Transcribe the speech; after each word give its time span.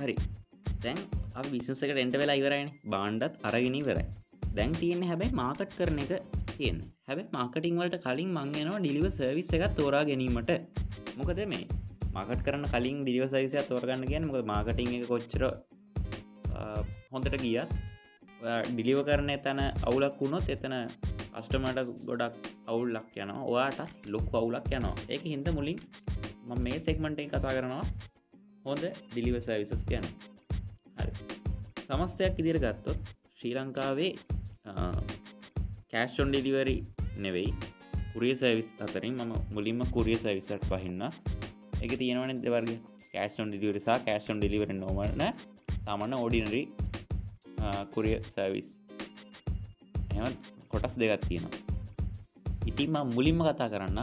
හරි. 0.00 0.16
දැන් 0.84 0.98
විශසකට 1.52 2.02
එන්ට 2.04 2.16
වෙලා 2.22 2.38
ඉවරයින 2.42 2.70
බාණ්ඩත් 2.94 3.44
අරගෙන 3.48 3.76
ඉවරයි. 3.80 4.06
දැන් 4.56 4.72
තියෙන 4.80 5.02
හැබැයි 5.10 5.38
මාකට් 5.42 5.76
කරන 5.78 6.00
එක 6.04 6.12
තියෙන් 6.52 6.78
හැබ 7.08 7.20
මාකටිං 7.36 7.76
වලට 7.80 8.00
කලින් 8.06 8.30
මංගෙනවා 8.38 8.80
ඩිලිව 8.82 9.06
සර්විස් 9.18 9.50
එකත් 9.58 9.76
තෝරා 9.80 10.04
ගැනීමට. 10.10 10.50
මොකද 11.18 11.40
මේ 11.52 11.66
මාකට් 12.16 12.42
කරන 12.46 12.64
කලින් 12.72 12.96
ඩිලිව 13.02 13.24
සවිසය 13.32 13.60
තෝරගන්න 13.70 14.04
ගැන 14.10 14.24
මොක 14.28 14.38
මාකටිං 14.52 14.90
එක 14.96 15.04
කොච්චර 15.12 15.42
හොඳට 17.12 17.36
ගියත් 17.44 17.70
ඩිලිව 18.70 19.00
කරන 19.08 19.30
තැන 19.46 19.60
අවුලක් 19.88 20.18
වුණොත් 20.22 20.48
එතන 20.54 20.74
අස්ටමට 21.38 21.90
ගොඩක් 22.08 22.48
අවුල්ලක් 22.72 23.10
යන 23.22 23.32
ඔයාට 23.52 23.80
ලොක් 24.14 24.30
අවුලක් 24.40 24.68
යනවා. 24.78 24.94
ඒක 25.12 25.22
හින්ද 25.32 25.48
මුලින් 25.58 25.78
ම 26.48 26.62
මේ 26.66 26.78
සෙක්මටෙන් 26.86 27.30
කතා 27.34 27.56
කරනවා. 27.56 27.84
හොඳ 28.68 28.84
ඩිලිව 29.10 29.36
සවිසස් 29.44 29.82
කියන 29.88 30.04
හරි. 30.98 31.12
සමස්තයක් 31.86 32.34
ඉදිර 32.42 32.56
ගත්තොත් 32.64 32.98
ශ්‍රී 33.38 33.54
ලංකාවේ 33.56 34.12
කෑස්්ොන් 35.92 36.28
ඩිලිවරි 36.32 36.76
නෙවෙයි 37.24 37.52
කුරිය 38.12 38.34
සවිස් 38.40 38.68
අතරින් 38.86 39.14
මම 39.16 39.32
මුලින්ම 39.56 39.80
කුරිය 39.94 40.18
සවිසට 40.22 40.66
පහින්න 40.70 41.02
එක 41.84 41.92
තියෙනවන 42.02 42.42
දෙවර්ග 42.44 42.70
කෑස්ොන් 43.14 43.48
ඩිලිවරිසා 43.50 43.98
කෑස්ොන් 44.06 44.38
ඩිලිවර 44.40 44.72
නොවන 44.82 45.22
සාමන්න 45.86 46.18
ඕඩිනරි 46.20 46.62
කුරිය 47.94 48.16
සවිස් 48.34 48.68
එම 50.16 50.24
කොටස් 50.72 50.94
දෙගත් 51.00 51.22
තියෙනවා. 51.28 51.62
ඉතිම 52.70 52.96
මුලින්ම 53.16 53.40
කතා 53.48 53.72
කරන්න 53.74 54.00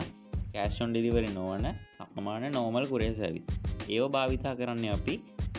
කෑෂොන් 0.53 0.89
ඩිලිවරි 0.91 1.29
නොවන 1.37 1.65
සම්මාන 1.97 2.43
නෝමල් 2.51 2.85
කුරේ 2.91 3.13
සවිස් 3.13 3.54
ඒව 3.87 4.05
භාවිතා 4.09 4.53
කරන්න 4.55 4.85
අපි. 4.91 5.15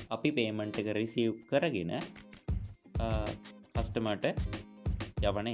අපි 0.08 0.30
පේමන්ට් 0.32 0.78
එක 0.78 0.88
රිසිව් 0.92 1.32
කරගෙන 1.48 1.92
කස්ටමට 3.74 4.26
යවන 5.22 5.48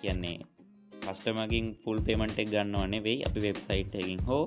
කියන්නේ 0.00 0.38
කස්ටමගින් 0.92 1.66
ෆුල් 1.82 1.98
පේමන්ට් 2.00 2.38
එක 2.38 2.50
ගන්නවන්නේ 2.50 3.02
වෙයි 3.02 3.24
අපි 3.24 3.40
වෙබ්සයිට් 3.42 3.94
එකින් 3.94 4.22
හෝ 4.26 4.44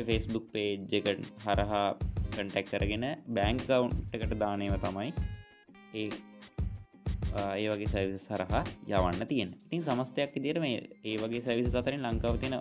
ෆෙස්බුක් 0.00 0.46
පේජ් 0.52 0.84
එකට 0.90 1.30
හරහා 1.44 1.86
කටැක් 2.30 2.66
කරගෙන 2.68 3.06
බෑංකවුන්් 3.28 3.94
එකට 4.12 4.34
දානයව 4.38 4.76
තමයි 4.78 5.10
ඒ 5.94 6.08
ඒ 7.56 7.68
වගේ 7.68 7.88
සවිස 7.88 8.26
සරහා 8.26 8.64
යවන්න 8.88 9.26
තියෙන 9.26 9.54
ඉතින් 9.56 9.82
සමස්තයක් 9.82 10.36
ඉදිර 10.36 10.60
මේ 10.60 10.82
ඒ 11.04 11.16
වගේ 11.18 11.42
සවිස 11.42 11.74
අතරින් 11.74 12.04
ලංකාව 12.04 12.36
තියෙන 12.38 12.60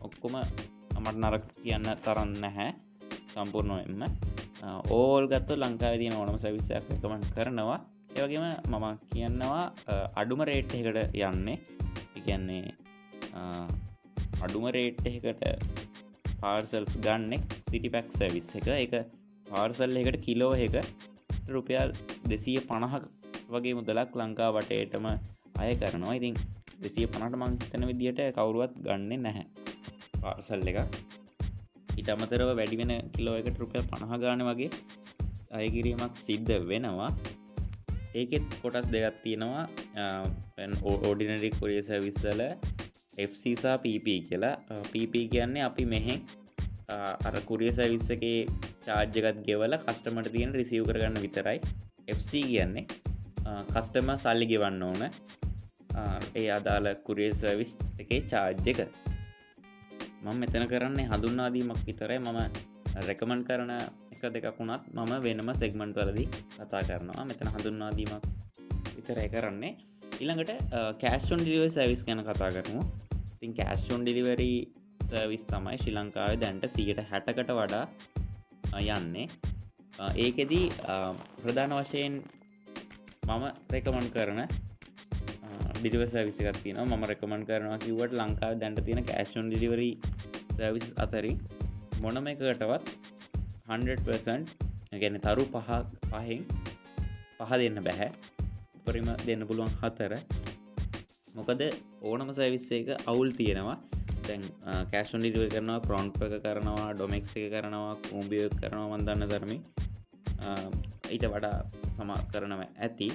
ඔක්කොම 0.00 0.36
අමට 0.98 1.16
නරක් 1.16 1.44
කියන්න 1.56 1.88
තරන්න 1.98 2.32
නැහැ. 2.40 2.70
සම්පූර්ණයෙන්ම. 3.32 4.02
ඕල් 4.90 5.24
ගත්තු 5.32 5.54
ලංකාව 5.56 5.94
තියෙන 6.00 6.16
ඕනම 6.16 6.38
සවිසයක් 6.38 6.84
එකමන් 6.94 7.24
කරනවා. 7.34 7.78
ඒවගේම 8.14 8.46
මම 8.70 8.86
කියන්නවා 9.10 9.64
අඩුම 10.20 10.40
රේට් 10.42 10.74
එකට 10.74 11.18
යන්නේ. 11.20 11.58
කියන්නේ 12.18 12.64
අඩුම 14.44 14.66
රේට් 14.70 15.06
එකට 15.06 15.44
පාර්සල්ස් 16.40 16.92
ගන්නෙක් 17.06 17.44
සිටි 17.70 17.88
පැක් 17.94 18.08
සැවිස් 18.12 18.50
එක. 18.58 18.68
එක 18.76 18.94
පාර්සල් 19.46 20.00
එකට 20.02 20.20
කිලෝ 20.26 20.52
එක 20.56 20.76
රුපියල් 21.48 21.90
දෙසීය 22.28 22.60
පණහක් 22.68 23.04
වගේ 23.52 23.74
මුදලක් 23.74 24.10
ලංකා 24.20 24.50
වටේටම 24.56 25.06
අය 25.58 25.70
කරනවා. 25.74 26.16
ඉතින් 26.18 26.34
දෙසිය 26.82 27.06
පනට 27.06 27.34
මංතන 27.36 27.88
විදියට 27.90 28.20
කවුරුවත් 28.36 28.74
ගන්න 28.84 29.22
නැහැ. 29.22 29.46
පාර්සල් 30.22 30.68
එක 30.70 30.78
ඉට 32.00 32.08
අමතරව 32.14 32.50
වැඩිවෙන 32.60 32.92
කිලෝ 33.16 33.36
එකට 33.40 33.60
රුපියල් 33.62 33.84
පණහ 33.90 34.14
ගාන 34.24 34.44
වගේ 34.48 34.70
අයකිරීමක් 35.58 36.14
සිද්ධ 36.26 36.52
වෙනවා. 36.70 37.10
ඒකෙත් 38.20 38.46
කොටස් 38.62 38.88
දෙගත් 38.94 39.16
තියෙනවා. 39.24 39.64
ඕඩිනරි 41.08 41.50
කොරිය 41.60 41.82
සැවිස්සල 41.88 42.42
FCසා 43.28 43.76
PP 43.84 44.06
කියලා. 44.28 44.54
PP 44.92 45.14
කියන්නේ 45.32 45.64
අපි 45.68 45.84
මෙහෙ 45.94 46.16
අර 47.28 47.34
කුරිය 47.48 47.72
සැවිස්සගේ 47.78 48.38
චාර්ජකත් 48.86 49.40
ගෙවල 49.48 49.74
කස්ටමට 49.84 50.32
තියෙන 50.36 50.54
රිසිව් 50.60 50.86
කරගන්න 50.88 51.20
විතරයි. 51.24 51.58
FC 52.18 52.30
කියන්නේ 52.52 52.86
කස්ටම 53.72 54.08
සල්ලි 54.24 54.46
ගෙවන්න 54.52 54.82
ඕන. 54.90 55.02
ඒ 56.40 56.48
අදාළ 56.58 56.88
කුරිය 57.06 57.30
සර්විස් 57.42 57.70
එකේ 58.02 58.22
චාර්ජ් 58.32 58.68
එක. 58.72 58.80
මම 60.24 60.36
මෙතන 60.42 60.64
කරන්නේ 60.72 61.06
හඳුන්වාදීමක් 61.12 61.80
විතරයි. 61.88 62.18
මම 62.26 62.38
රැකමන් 63.08 63.40
කරන 63.48 63.70
එක 64.12 64.22
දෙකක් 64.34 64.58
වුණත් 64.58 64.82
මම 64.96 65.12
වෙනම 65.26 65.50
සෙක්මන්ට් 65.60 65.98
වලදි 66.00 66.24
කතා 66.56 66.82
කරනවා. 66.88 67.22
මෙතන 67.30 67.48
හඳුන්වාදීමක් 67.54 68.24
විතරයි 68.96 69.28
කරන්නේ. 69.34 69.72
ඊළඟට 70.20 70.50
කෑස්ටොන් 71.02 71.40
ඩිලිව 71.42 71.64
සවිස් 71.76 72.02
ගැන 72.06 72.22
කතා 72.28 72.50
කරමු. 72.56 72.80
තින් 73.40 73.52
කෑස්ටොන් 73.58 74.02
ඩිලිවරී 74.02 74.58
සර්විස් 75.10 75.44
තමයි 75.50 75.76
ශ්‍රී 75.82 75.96
ලංකාව 75.98 76.32
දැන්ට 76.42 76.64
සියට 76.74 77.00
හැටකට 77.10 77.52
වඩා 77.58 77.84
යන්නේ. 78.96 79.26
ඒකෙදී 80.24 80.66
ප්‍රධාන 81.42 81.72
වශයෙන් 81.78 82.14
මම 83.28 83.44
රෙකමන් 83.74 84.08
කරන 84.16 84.40
ඩිලිව 85.80 86.02
සවිසිකත් 86.12 86.58
තින 86.64 86.78
ම 86.84 87.04
රෙකමන් 87.10 87.42
කරනවා 87.48 87.78
කිවට 87.84 88.12
ලංකාව 88.20 88.52
දැන්ට 88.62 88.80
තියෙන 88.86 89.02
කෑෂන් 89.10 89.50
ඩිලිවරී 89.50 89.94
සවිස් 90.56 90.88
අතරින් 91.04 91.36
මොනම 92.04 92.26
එකකටවත් 92.32 92.84
100% 93.68 94.98
ගැන 95.02 95.16
තරු 95.26 95.44
පහ 95.54 95.70
පහෙන් 96.10 96.42
පහ 97.38 97.50
දෙන්න 97.62 97.78
බැහැ 97.86 98.10
උපරිම 98.78 99.08
දෙන්න 99.28 99.42
පුළුවන් 99.48 99.72
හතර. 99.80 100.12
මොකද 101.36 101.62
ඕනම 102.08 102.30
සැවිස්ස 102.38 102.68
එක 102.78 102.88
අවුල් 103.12 103.30
තියෙනවා. 103.40 103.76
තැන් 104.26 104.42
කෑෂන් 104.92 105.20
ඩිලිව 105.22 105.48
කරනවා 105.54 105.78
ප්‍රොන්් 105.86 106.08
එක 106.26 106.34
කරනවා 106.46 106.88
ඩොමෙක් 106.94 107.30
එක 107.36 107.46
කරනවා 107.54 107.94
කූම්බිය 108.08 108.44
කරනවා 108.58 108.88
මන්දන්න 108.92 109.28
ධර්මි. 109.32 109.58
ඊට 111.14 111.24
වඩා 111.34 111.56
සම 111.94 112.10
කරනව 112.32 112.60
ඇති. 112.66 113.08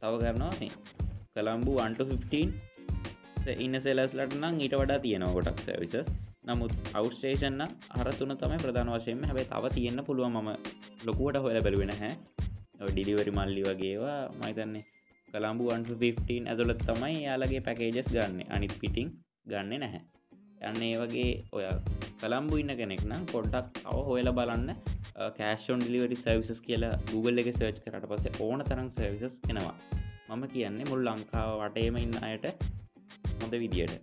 තව 0.00 0.12
කරනවා 0.22 0.52
මේ 0.60 0.72
කළම්බු 1.36 1.72
115 1.82 3.54
ඉන්න 3.64 3.76
සෙලස්ලට 3.84 4.34
නම් 4.36 4.58
ඊට 4.64 4.74
වඩා 4.80 4.98
තියෙනවා 5.04 5.32
ගොටක් 5.36 5.62
සවිසස් 5.62 6.10
නමුත් 6.44 6.74
අවස්ටේෂන්න 6.92 7.62
අර 7.94 8.08
තුන 8.18 8.32
තමයි 8.34 8.58
ප්‍රධාන 8.62 8.90
වශයෙන්ම. 8.92 9.24
හැබයි 9.28 9.46
තව 9.52 9.72
තියෙන්න්න 9.76 10.04
පුළුව 10.08 10.28
ම 10.30 10.50
ලොකුවට 11.08 11.38
හොල 11.44 11.58
බැලුවෙන 11.66 11.92
හැ 11.94 12.12
ඩිලිවරි 12.88 13.32
මල්ලි 13.38 13.64
වගේවා 13.68 14.20
මයිතන්නේ 14.40 14.84
කළම්බු 15.28 15.66
115 15.72 16.38
ඇතුළත් 16.44 16.86
තමයි 16.90 17.18
යාලගේ 17.24 17.60
පැකේජස් 17.60 18.12
ගන්න. 18.14 18.38
අනිත් 18.50 18.76
පිටිං 18.80 19.10
ගන්න 19.46 19.74
නැහැ. 19.76 20.02
යන්න 20.64 20.86
ඒ 20.90 20.94
වගේ 21.02 21.28
ඔය 21.52 21.66
කළම්බු 22.22 22.62
ඉන්න 22.62 22.76
කෙනෙක් 22.82 23.04
නම් 23.10 23.26
පොඩ්ඩක් 23.34 23.82
අව 23.88 24.00
හොයල 24.10 24.30
බලන්න. 24.38 24.70
කෑෂන් 25.34 25.82
ඩිලිවරි 25.82 26.22
සවිසස් 26.22 26.64
කියලා 26.68 26.94
Google 27.10 27.44
එක 27.44 27.52
සර්ච් 27.52 27.84
කරට 27.84 28.10
පස්සේ 28.10 28.34
ඕන 28.40 28.66
තරම් 28.70 28.88
සවිසස් 28.92 29.38
කෙනවා 29.42 29.76
මම 30.28 30.44
කියන්නේ 30.54 30.88
මුල් 30.90 31.02
ලංකාව 31.06 31.50
වටේම 31.62 31.96
ඉන්න 32.04 32.16
අයට 32.28 32.46
හොඳ 33.40 33.54
විදියට. 33.62 33.94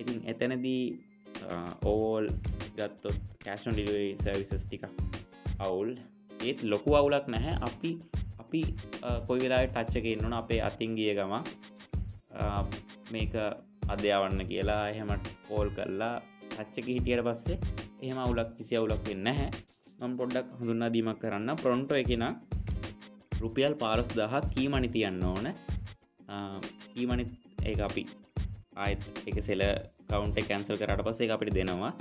ඉතින් 0.00 0.18
එතනදී 0.32 0.82
ඕල් 1.92 2.24
ගත්තොත් 2.76 3.18
කෑෂන් 3.44 3.72
ඩිලිවරි 3.74 4.10
සවිසස් 4.24 4.64
ටික 4.64 4.84
අවුල්. 5.66 5.90
ඒත් 6.46 6.58
ලොකු 6.72 6.90
අවුලක් 7.00 7.26
නැහැ. 7.34 7.54
අපි 7.68 7.90
අපි 8.42 8.60
කොයි 9.26 9.40
වෙලා 9.44 9.62
ටච්චක 9.66 10.06
ඉන්නන 10.14 10.36
අපේ 10.40 10.60
අතින් 10.68 10.92
ගිය 10.98 11.12
ගම 11.18 11.34
මේක 13.12 13.34
අධ්‍යාවන්න 13.92 14.40
කියලා 14.50 14.82
එහෙමට 14.92 15.26
පෝල් 15.48 15.68
කරලා 15.76 16.14
අච්චක 16.62 16.86
හිටියට 16.94 17.24
පස්සේ 17.28 17.58
එහෙම 18.02 18.18
අවුලක් 18.24 18.50
කිසි 18.58 18.78
අවුලක් 18.80 19.02
වෙන්න 19.08 19.28
හැ 19.38 19.48
මම් 20.00 20.14
පොඩ්ඩක් 20.20 20.48
හඳුන්නා 20.58 20.90
දීමක් 20.94 21.18
කරන්න. 21.22 21.50
ප්‍රොන්ටෝ 21.62 21.98
එකෙන 22.02 22.24
රුපියල් 23.42 23.74
පාරස් 23.82 24.08
දහක් 24.18 24.44
කීමනි 24.54 24.88
තියන්න 24.96 25.22
ඕන. 25.30 25.46
ඊමනි 26.96 27.24
ඒ 27.64 27.74
අපි 27.88 28.02
ආයත් 28.76 29.02
එක 29.28 29.38
සෙල 29.48 29.62
කවුන්ට 30.10 30.38
කැන්සල් 30.48 30.80
කරට 30.80 31.04
පස්සේ 31.06 31.32
අපිට 31.36 31.54
දෙනවා. 31.58 31.92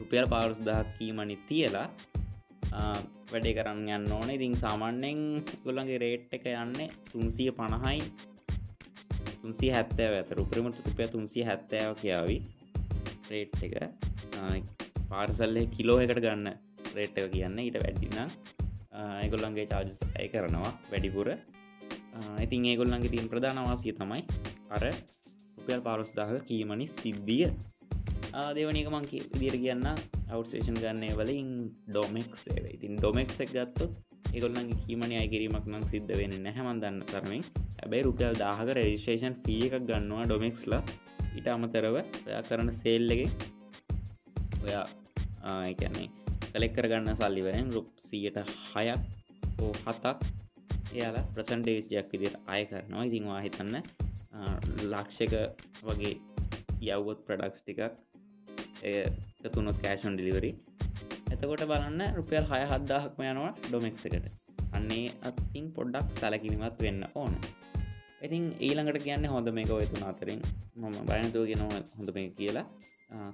රුපියල් 0.00 0.26
පාරස් 0.34 0.58
දහක් 0.68 0.86
කීමනි 0.98 1.36
තියලා 1.48 1.88
වැඩේ 3.32 3.56
කරන්න 3.58 3.88
යන්න 3.96 4.12
ඕන. 4.18 4.28
ඉතින් 4.36 4.56
සාමාන්‍යෙන් 4.64 5.20
ගොල්ලන්ගේ 5.64 5.98
රේට් 6.04 6.34
එක 6.36 6.46
යන්නේ 6.52 6.88
තුන්සිය 7.12 7.50
පණහයි 7.58 8.00
තුන්සිය 9.40 9.70
හැත්තෑ 9.76 10.18
ඇත 10.18 10.30
රුපරිමට 10.38 10.82
රුපිය 10.86 11.08
තුන්සිය 11.14 11.44
හැත්තෑව 11.50 11.96
කියාවි 12.02 12.38
රේට් 13.32 13.62
එක. 13.66 13.74
පාර්සල්ලේ 15.10 15.66
කිලෝ 15.76 15.98
එකට 16.04 16.20
ගන්න 16.24 16.52
රේට් 16.96 17.18
එක 17.18 17.32
කියන්න 17.34 17.58
ඊට 17.64 17.80
වැඩිනම් 17.82 18.28
ඒගොල්ලන්ගේ 18.94 19.66
චාජස් 19.72 19.98
ඇය 20.18 20.28
කරනවා 20.32 20.72
වැඩිපුර. 20.90 21.28
ඉතින් 22.44 22.66
ඒගොල්ලන්ගේ 22.72 23.12
තින් 23.14 23.30
ප්‍රධානවාසිය 23.32 23.94
තමයි 24.00 24.22
අර 24.76 24.84
රුපියල් 25.56 25.80
පාරස් 25.86 26.10
දාහ 26.18 26.30
කීමනි 26.48 26.86
සිද්ධිය. 27.00 27.46
ආදේවනික 28.40 28.88
මංකි 28.94 29.18
විදිර 29.40 29.56
කියන්න 29.64 29.86
අවටේෂන් 30.34 30.78
ගන්නේ 30.82 31.14
වලින් 31.20 31.50
ඩොමෙක් 31.88 32.30
සේව 32.42 32.64
ඉතින් 32.76 32.98
ඩොමෙක් 32.98 33.30
එක 33.44 33.50
ගත්තොත් 33.56 33.92
ඒගොල්ලන්ගේ 34.34 34.80
කීමනි 34.86 35.14
අයිකිරීමක් 35.22 35.66
නම් 35.72 35.84
සිද්ධ 35.92 36.12
වෙන 36.20 36.34
නැහැමන් 36.46 36.80
දන්න 36.82 36.98
තරමින්. 37.10 37.42
ඇබැයි 37.82 38.06
රුපියල් 38.08 38.34
දාහක 38.42 38.70
රෙජිස්ටේෂන් 38.78 39.34
ෆිය 39.44 39.60
එකක් 39.66 39.86
ගන්නවා 39.90 40.24
ඩොමෙක්ස්ලා 40.28 40.82
ඉට 41.38 41.46
අමතරව 41.54 41.96
ඔයා 41.98 42.42
කරන 42.48 42.70
සේල්ලගේ 42.80 43.28
ඔයා 44.64 44.86
එකන්නේ 45.72 46.08
කලෙක් 46.52 46.72
කරගන්න 46.76 47.18
සල්ලිවරෙන් 47.20 47.70
රුප් 47.76 47.88
සියට 48.08 48.38
හයක් 48.74 49.00
හෝ 49.58 49.72
හතක් 49.86 50.18
එයාලා 50.94 51.24
ප්‍රසන්ටේජයක් 51.34 52.08
විදිට 52.12 52.36
අය 52.54 52.62
කරනවා. 52.70 53.04
ඉතින්වා 53.08 53.40
හිතන්න 53.46 53.76
ලක්ෂක 54.92 55.34
වගේ 55.88 56.14
යව්වොත් 56.94 57.20
ප්‍රඩක්ස් 57.26 57.60
ටිකක් 57.62 57.82
තුනොත් 59.54 59.76
කෑෂන් 59.82 60.16
ඩිලිවරි 60.16 60.50
එතකොට 61.34 61.62
බලන්න 61.70 62.02
රුපියල් 62.18 62.46
හය 62.52 62.62
හද්දාහක්ම 62.72 63.20
යනවා 63.30 63.52
ඩොමෙක්ස් 63.66 64.06
එකට. 64.08 64.26
අන්නේ 64.76 65.04
අත්තින් 65.28 65.66
පොඩ්ඩක් 65.76 66.08
සැලකිලිමත් 66.20 66.80
වෙන්න 66.84 67.02
ඕන. 67.20 67.34
ඉතින් 68.26 68.44
ඊළඟට 68.66 69.04
කියන්න 69.06 69.26
හොඳ 69.34 69.48
මේක 69.58 69.70
ඔයතුන 69.78 70.02
අතරින් 70.10 70.40
මම 70.80 70.96
බයනතුව 71.10 71.46
ගෙන 71.50 71.62
හොඳ 71.64 72.10
මේ 72.16 72.28
කියලා. 72.38 72.66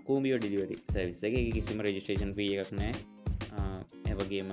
කූමියෝ 0.07 0.39
ඩිලිවරි 0.41 0.77
සැවිස්ස 0.95 1.23
එක. 1.29 1.35
කිසිම 1.57 1.83
රජිස්ටේෂන් 1.87 2.33
පිය 2.39 2.53
එකක් 2.63 2.73
නෑ 2.81 2.93
එවගේම 4.13 4.51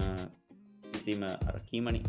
කිසිම 0.91 1.23
අරකීමනි 1.49 2.01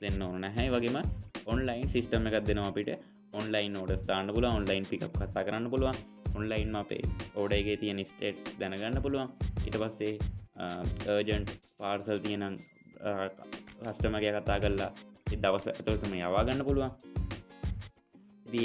දෙන්න 0.00 0.22
ඕන 0.22 0.40
නැහැ. 0.40 0.68
වගේම 0.70 0.98
ඔන්ලයින් 1.46 1.88
සිිස්ටම 1.88 2.26
එකක් 2.28 2.46
දෙනවා 2.48 2.70
අපිට. 2.72 2.90
ඔන්ලයින් 3.32 3.76
ෝඩ 3.76 3.92
ස්ථාන 3.96 4.32
පුල 4.34 4.46
ඔන්ලයින් 4.50 4.86
පික් 4.90 5.04
කතා 5.12 5.44
කරන්න 5.44 5.70
පුළුවන්. 5.72 5.96
ඔන්ලයින් 6.36 6.76
අපේ 6.76 7.02
ඕඩගේ 7.34 7.76
තියෙන 7.76 8.00
ස්ටේට්ස් 8.04 8.56
දැනගන්න 8.60 9.02
පුළුවන්. 9.02 9.28
ඉට 9.66 9.76
පස්සේ 9.82 10.14
ඒජන්ට් 11.08 11.50
පාර්සල් 11.78 12.18
තියෙනම් 12.24 12.56
කස්ටමගේ 13.80 14.32
කතා 14.36 14.58
කරලා 14.62 14.90
දවස 15.34 15.66
ඇතුළතම 15.68 16.12
යවාගන්න 16.18 16.64
පුළුවන්. 16.64 16.92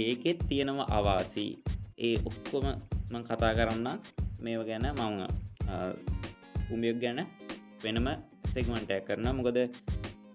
ඒකෙත් 0.01 0.39
තියෙනවා 0.49 0.87
අවාසී. 0.91 1.51
ඒ 1.99 2.15
ඔක්කොම 2.25 2.65
මං 3.11 3.23
කතා 3.27 3.53
කරන්න 3.57 3.87
මේව 4.43 4.61
ගැන 4.69 4.87
මම 4.91 5.19
උමියක් 6.73 6.97
ගැන 7.01 7.19
වෙනම 7.83 8.07
සෙක්මන්ටයක් 8.53 9.05
කරන 9.07 9.27
මොකද 9.37 9.59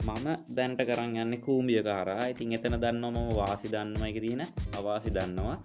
මම 0.07 0.27
දැන්ට 0.57 0.81
කරන්න 0.89 1.17
යන්න 1.23 1.35
කූමිය 1.45 1.81
කාරා. 1.89 2.23
ඉතින් 2.33 2.55
එතන 2.57 2.77
දන්න 2.83 3.05
මම 3.09 3.29
වාසි 3.39 3.69
දන්නම 3.75 4.05
එක 4.11 4.19
තියෙන 4.25 4.43
අවාසි 4.79 5.11
දන්නවා. 5.17 5.57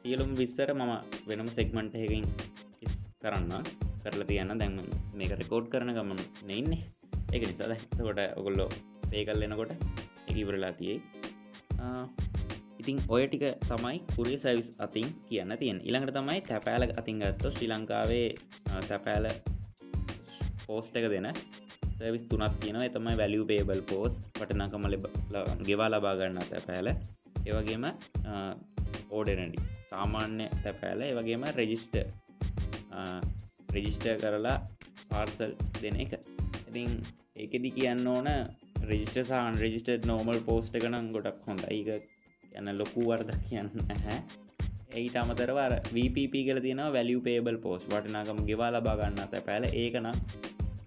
සියලුම් 0.00 0.32
විස්සර 0.40 0.70
මම 0.74 0.92
වෙනම 1.28 1.48
සෙක්මන්ට 1.58 1.94
එකකින් 1.96 2.24
කරන්න 3.22 3.52
කරලා 4.02 4.28
තියන්න. 4.30 4.58
දැන් 4.60 4.74
මේක 5.18 5.32
රෙකෝඩ් 5.40 5.66
කරන 5.72 5.94
ගමන් 5.98 6.20
නෙන්නේ 6.50 6.82
එක 7.32 7.42
නිසා 7.50 7.68
දැකොට 7.70 8.20
ඔගොල්ලෝ 8.40 8.68
පේකල් 9.10 9.44
එනකොට 9.46 9.72
එකවරලා 10.30 10.72
තියේ. 10.80 10.98
ඉතින් 12.80 12.98
ඔය 13.08 13.22
ටික 13.26 13.44
තමයි 13.64 13.98
කුරිය 14.16 14.38
සැවිස් 14.44 14.68
අතින් 14.86 15.08
කියන්න 15.28 15.52
තියෙන 15.60 15.78
ඉළඟට 15.88 16.16
තමයි 16.18 16.40
තැපෑල 16.48 16.84
අතින් 17.00 17.20
ගත්ත 17.22 17.52
ශ්‍රී 17.54 17.70
ලංකාවේ 17.72 18.28
තැපෑල 18.88 19.26
පෝස්ට 20.66 20.96
එක 20.98 21.08
දෙන. 21.14 21.28
සවිස් 21.96 22.24
තුනක් 22.30 22.54
තියෙන 22.60 22.80
තමයි 22.94 23.16
වැලිය 23.20 23.44
පේබල් 23.50 23.82
පෝස් 23.90 24.12
පටනකම 24.32 24.84
ගෙවා 25.68 25.90
ලබාගන්න 25.90 26.40
තැපෑල. 26.50 26.88
ඒවගේම 27.46 27.84
ඕඩනඩි 29.10 29.58
සාමාන්‍ය 29.90 30.46
තැපෑල. 30.64 31.00
ඒවගේම 31.02 31.44
රෙජිස්ට 31.60 31.94
රෙජිස්ට 33.74 34.06
කරලා 34.22 34.58
පාර්සල් 35.10 35.52
දෙන 35.82 35.96
එක. 36.04 36.12
ඉතින් 36.68 36.90
ඒකෙදි 37.36 37.70
කියන්න 37.76 38.06
ඕන 38.06 38.28
රෙජිස්ට 38.88 39.18
සාන් 39.28 39.58
රෙජිස්ට 39.58 40.06
නෝමල් 40.06 40.40
පෝස්ට 40.48 40.74
කනම් 40.76 41.06
ගොඩක් 41.14 41.46
හොඳ 41.48 41.62
ඒක 41.70 41.88
යන්න 42.52 42.78
ලොකු 42.80 43.04
වර්ද 43.08 43.30
කියන්න 43.48 43.70
හැ 44.04 44.18
ඒට 44.94 45.16
අමතරවර 45.20 45.74
වපප 45.88 46.42
කල 46.48 46.60
තියෙන 46.64 46.82
වැලිය 46.96 47.20
පේබල් 47.28 47.58
පෝස් 47.64 47.86
වටනාකම 47.88 48.42
ගෙවා 48.50 48.70
ලබාගන්න 48.74 49.22
ඇත 49.22 49.34
පැල 49.48 49.66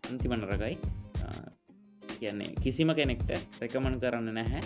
ඒකන 0.07 0.13
අන්තිමනරකයි 0.13 0.75
කියන්නේ 2.19 2.55
කිසිම 2.63 2.89
කෙනෙක්ට 2.99 3.29
රැකමන් 3.61 3.99
කරන්න 4.01 4.29
නැහැ. 4.37 4.61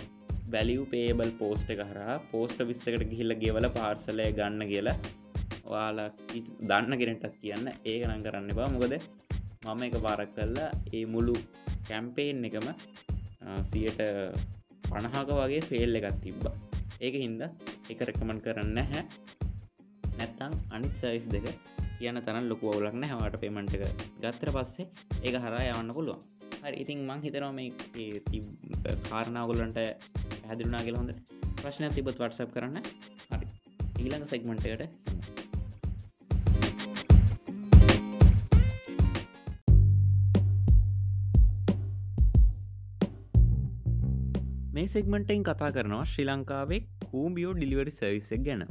බැලිය් 0.52 0.84
පේබල් 0.92 1.30
පෝස්ට 1.40 1.70
එක 1.74 1.82
හරහා 1.88 2.16
පෝස්ට 2.30 2.60
විස්සකට 2.68 3.04
ගිහිල්ල 3.10 3.34
ගෙවල 3.42 3.66
පාර්සලය 3.76 4.26
ගන්න 4.38 4.62
කියලා 4.70 4.96
වාලා 5.72 6.08
දන්න 6.68 6.98
කෙනෙටත් 7.00 7.36
කියන්න. 7.42 7.66
ඒක 7.84 8.02
නම් 8.08 8.22
කරන්න 8.26 8.54
බා 8.58 8.68
මොකද 8.74 8.94
මම 9.66 9.82
එක 9.88 9.96
පාරක් 10.06 10.32
කල්ලා 10.36 10.70
ඒ 10.92 11.04
මුළු 11.14 11.34
කැම්පේෙන් 11.88 12.44
එකම 12.48 12.68
සියට 13.70 14.00
පණහාක 14.88 15.30
වගේ 15.40 15.62
ෆෙල් 15.70 16.00
එකත් 16.00 16.22
තිබ්බා. 16.24 16.54
ඒක 17.04 17.14
හින්ද 17.24 17.42
එක 17.90 18.00
රැකමන් 18.08 18.42
කරන්න 18.46 18.78
හැ 18.92 19.04
නැත්තං 20.18 20.52
අනිත් 20.74 20.94
සයිස් 21.02 21.26
දෙක 21.34 21.46
කියන 22.02 22.18
තරන් 22.26 22.46
ලොකු 22.50 22.66
ඔවුලක් 22.72 22.94
නැහවට 23.00 23.40
පේමට 23.42 23.74
එක. 23.76 23.82
ගත්තර 24.22 24.50
පස්සේ 24.54 24.86
ඒක 25.26 25.36
හරා 25.44 25.62
යවන්න 25.70 25.90
පුළුවන්. 25.96 26.22
හරි 26.62 26.76
ඉතින් 26.82 27.00
මං 27.08 27.20
හිතරම 27.24 27.54
මේ 27.58 27.70
කාරණාගුලන්ට 29.10 29.78
හැදිරුණා 30.48 30.82
කියල 30.86 30.96
හොඳ 31.00 31.12
ප්‍රශ්න 31.60 31.86
තිබත් 31.96 32.08
වටසප් 32.12 32.50
කරන්න. 32.56 32.78
හරි 33.32 33.46
ඊළඟ 34.02 34.26
සෙක්මන්ටයට 34.32 34.82
මේ 44.74 44.88
සෙක්මටෙන් 44.94 45.44
කතා 45.48 45.70
කරනවා 45.76 46.06
ශ්‍රී 46.12 46.26
ලංකාවේ 46.30 46.80
කූම්බියෝ 47.10 47.54
ඩිලිවරි 47.54 47.94
සවිස්සක් 47.98 48.42
ගැන. 48.48 48.66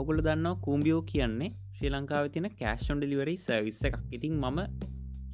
ඔගුල 0.00 0.22
දන්න 0.26 0.56
කූම්බියෝ 0.66 1.02
කියන්නේ 1.10 1.50
ශ්‍රී 1.82 1.94
ලංකාව 1.94 2.24
තින 2.34 2.44
කෑෂන් 2.58 2.98
ඩිලිවරි 2.98 3.32
සවිස්ස 3.44 3.78
එකක්. 3.88 3.96
ඉතින් 4.16 4.34
මම 4.42 4.58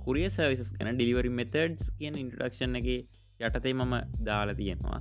කුරිය 0.04 0.28
සවිසස් 0.36 0.68
ගැන 0.76 0.96
ඩිලිවරි 0.98 1.30
මෙතඩ්ස් 1.40 1.82
කියන 1.98 2.14
ඉන්ටරක්ෂන් 2.22 2.78
එක 2.80 2.88
යටතේ 3.48 3.74
මම 3.78 3.92
දාලා 4.28 4.56
තියෙනවා. 4.60 5.00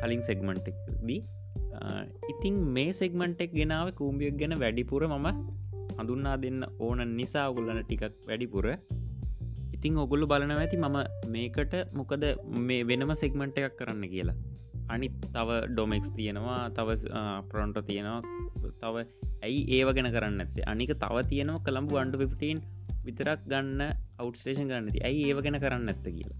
කලින් 0.00 0.22
සෙක්මන්ටෙක්දී 0.28 1.20
ඉතින් 2.32 2.56
මේ 2.76 2.90
සෙක්මන්ටෙක් 3.02 3.54
ගෙනාව 3.60 3.90
කූම්බියක් 4.00 4.34
ගැන 4.40 4.54
වැඩිපුර 4.64 5.02
මම 5.10 5.28
හඳුන්නා 6.00 6.34
දෙන්න 6.44 6.60
ඕන 6.86 7.04
නිසා 7.20 7.46
ඔගුල්ලන 7.52 7.80
ටිකක් 7.84 8.04
වැඩිපුර. 8.30 8.66
ඉතිං 9.76 10.02
ඔගොල්ලු 10.06 10.30
බලන 10.32 10.56
ඇති 10.58 10.82
මම 10.84 10.98
මේකට 11.36 11.76
මොකද 12.00 12.26
මේ 12.68 12.82
වෙනම 12.90 13.14
සෙක්මට 13.22 13.62
එකක් 13.62 13.78
කරන්න 13.80 14.04
කියලා. 14.14 14.38
අනිත් 14.94 15.14
තව 15.34 15.48
ඩොමෙක්ස් 15.72 16.10
තියෙනවා 16.18 16.60
තව 16.76 16.88
ප්‍රොන්ට 17.50 17.76
තියෙනවා 17.88 18.20
තව 18.82 18.96
ඇයි 19.46 19.60
ඒව 19.76 19.88
ගැන 19.96 20.08
කරන්න 20.16 20.42
ඇත්තේ 20.44 20.68
අනික 20.72 20.92
තව 21.02 21.24
තියෙනවා 21.32 21.64
කළම්බු 21.66 22.00
අන්ඩු 22.02 22.20
පිපටීන් 22.22 22.58
විතරක් 23.06 23.42
ගන්න 23.52 23.80
අවට්ස්ටේෂන් 24.22 24.70
ගන්නති 24.70 25.04
ඇයි 25.08 25.22
ඒව 25.30 25.38
ගැන 25.46 25.58
කරන්න 25.64 25.90
ඇත්ත 25.92 26.06
කියලා? 26.16 26.38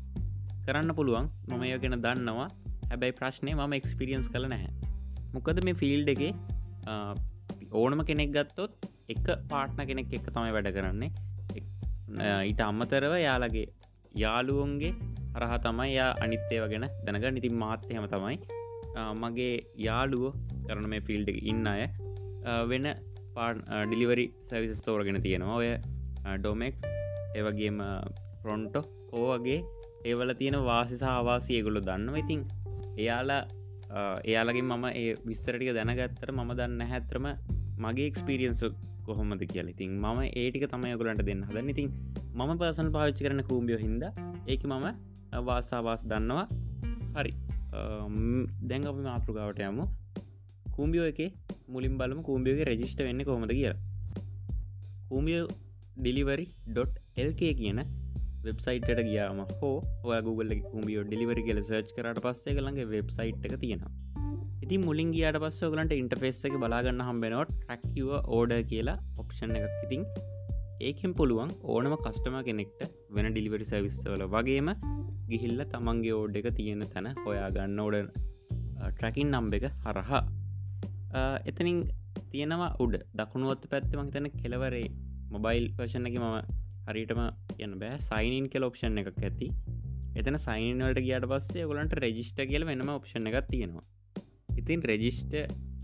කරන්න 0.67 0.93
පුළුවන්. 0.99 1.27
මම 1.51 1.63
ඒ 1.69 1.79
ගැන 1.85 1.97
දන්නවා. 2.07 2.49
හැබැයි 2.91 3.19
ප්‍රශ්නය 3.21 3.53
මම 3.57 3.75
එක්ස්පිරියන්ස් 3.81 4.29
කළ 4.35 4.47
නැහැ. 4.53 4.73
මොකද 5.35 5.61
මේ 5.69 5.79
ෆිල්ඩ් 5.83 6.09
එක 6.15 6.23
ඕනම 7.81 8.01
කෙනෙක් 8.11 8.31
ගත්තොත් 8.37 8.73
එක 9.15 9.27
පාට්න 9.53 9.83
කෙනෙක් 9.91 10.13
එක් 10.19 10.27
තමයි 10.37 10.53
වැඩ 10.57 10.71
කරන්නේ. 10.77 11.11
ඊට 12.49 12.61
අම්මතරව 12.69 13.15
යාලගේ 13.27 13.67
යාලුවන්ගේ 14.23 14.93
අරහ 15.39 15.53
තමයි 15.67 15.91
යා 15.99 16.11
අනිත්තේව 16.25 16.65
ගැන 16.73 16.87
දැනග 17.07 17.39
ඉතින් 17.43 17.57
මාත්‍යයම 17.65 18.07
තමයි. 18.15 18.39
මගේ 19.23 19.51
යාලුව 19.87 20.25
කරන 20.69 20.87
මේ 20.93 21.03
ෆිල්ඩ් 21.09 21.29
ඉන්න 21.51 21.67
අය 21.73 21.83
වෙන 22.71 22.87
පා 23.35 23.51
ඩිලිවරි 23.87 24.27
සැවිස 24.51 24.83
තෝරගෙන 24.87 25.23
තියෙනවා. 25.27 25.57
ඔය 25.61 25.69
ඩොමෙක්ස් 26.41 26.83
ඒවගේම 27.39 27.79
ප්‍රොන්ටෝ 28.43 28.85
ඕවගේ 29.21 29.61
ඒවල 30.11 30.33
තියෙන 30.41 30.59
වාසිසා 30.71 31.15
අවාසියගුලු 31.23 31.81
දන්නව. 31.89 32.17
ඉතින් 32.25 32.41
එයාලා 33.03 33.43
එයාලගේ 34.31 34.65
මම 34.71 34.85
ඒ 35.03 35.11
විස්තරටික 35.29 35.71
දැනගත්තර 35.79 36.33
මම 36.37 36.51
දන්න 36.61 36.83
හැත්‍රම 36.93 37.27
මගේ 37.85 38.09
එක්ස්පිරියන්සු 38.13 38.67
කොහොමද 39.07 39.43
කියල. 39.53 39.69
ඉතින් 39.75 39.93
මම 40.05 40.19
ඒටික 40.41 40.65
තමයි 40.73 40.97
ගොලන්ට 41.01 41.23
දෙන්න 41.29 41.45
හදන්න. 41.49 41.71
ඉතින් 41.75 41.89
මම 42.39 42.51
පසන් 42.61 42.91
පාවිච්චි 42.97 43.25
කරන 43.27 43.43
කූම්බියෝ 43.51 43.81
හින්ද. 43.85 44.05
ඒක 44.53 44.63
මම 44.71 44.87
වාසාවාස් 45.49 46.03
දන්නවා. 46.11 46.47
හරි. 47.17 47.33
දැන් 48.69 48.87
අපි 48.91 49.03
මාතෘකාවට 49.09 49.63
යමු. 49.71 49.87
කූම්බියෝ 50.77 51.09
එක 51.13 51.21
මුලින් 51.75 51.97
බලම 52.01 52.21
කූම්බියෝගේ 52.29 52.69
රෙජිස්ට 52.71 53.01
වෙන්න 53.07 53.23
කොමද 53.29 53.53
කියලා. 53.59 53.79
කූමියෝ 55.09 55.47
ඩිලිවරි.එල්ක 55.97 57.43
කියන 57.61 57.81
වෙබ්සයිට්ට 58.45 59.01
ගියාම 59.09 59.41
හෝ 59.61 59.75
ඔය 60.05 60.19
Google 60.29 60.57
කුම්ියෝ 60.73 61.05
ඩිලිවරි 61.09 61.43
කියල 61.49 61.61
සර්ච් 61.63 61.91
කරට 61.97 62.21
පස්සේ 62.27 62.55
කළගේ 62.59 62.87
වෙබ්සයිට් 62.95 63.47
එක 63.49 63.55
තියෙනවා. 63.65 63.93
ඉතින් 64.65 64.83
මුලින් 64.89 65.11
ගියට 65.17 65.39
පස්ස 65.43 65.67
ඔගලන්ට 65.69 65.95
ඉන්ටෆෙස් 65.99 66.41
එක 66.49 66.57
බලාගන්න 66.65 67.05
හම්බෙනොත් 67.09 67.53
ට්‍රක්ව 67.55 68.11
ඕඩ 68.39 68.55
කියලා 68.73 68.97
ඔප්ෂන් 69.23 69.55
එකක්. 69.61 69.79
ඉතින් 69.87 70.03
ඒකෙන් 70.89 71.15
පුළුවන් 71.21 71.53
ඕනම 71.75 71.95
කස්ටම 72.05 72.37
කෙනෙක්ට 72.49 72.83
වෙන 73.17 73.31
ඩිලිවරි 73.31 73.71
සවිස්වල 73.71 74.27
වගේම 74.35 74.71
ගිහිල්ල 75.31 75.65
තමන්ගේ 75.75 76.19
ඕඩ් 76.19 76.43
එක 76.43 76.51
තියෙන 76.59 76.85
තැන 76.95 77.09
හොයා 77.25 77.49
ගන්න 77.57 77.81
ඕඩ 77.87 78.13
ට්‍රැකින් 78.91 79.35
නම්බ 79.37 79.59
එක 79.61 79.67
හරහා. 79.87 80.25
එතනින් 81.51 81.79
තියෙනවා 82.33 82.73
උඩ. 82.85 82.97
දකුණුවත්ත 83.19 83.65
පැත්තමක් 83.73 84.11
තැන 84.17 84.29
කෙලවරේ 84.43 84.89
මොබයිල් 85.35 85.67
වර්ෂණ 85.79 86.09
එක 86.11 86.19
මම 86.23 86.37
හරිටම 86.89 87.21
කියන්න 87.57 87.79
බෑ. 87.83 87.99
සයිනින් 88.11 88.47
කෙල 88.53 88.67
ඔප්ෂන් 88.69 89.01
එකක් 89.03 89.25
ඇති. 89.29 89.49
එතන 90.21 90.37
සයින්වලට 90.47 91.01
ගියට 91.07 91.27
පස්සේ 91.33 91.67
ගොලන්ට 91.71 91.97
රෙජිස්ට 92.05 92.39
කියල 92.51 92.65
වෙනම 92.71 92.93
ඔප්ෂණ 92.99 93.31
එකක් 93.31 93.51
තියෙනවා. 93.53 93.85
ඉතින් 94.61 94.81
රෙජිස්ට 94.91 95.35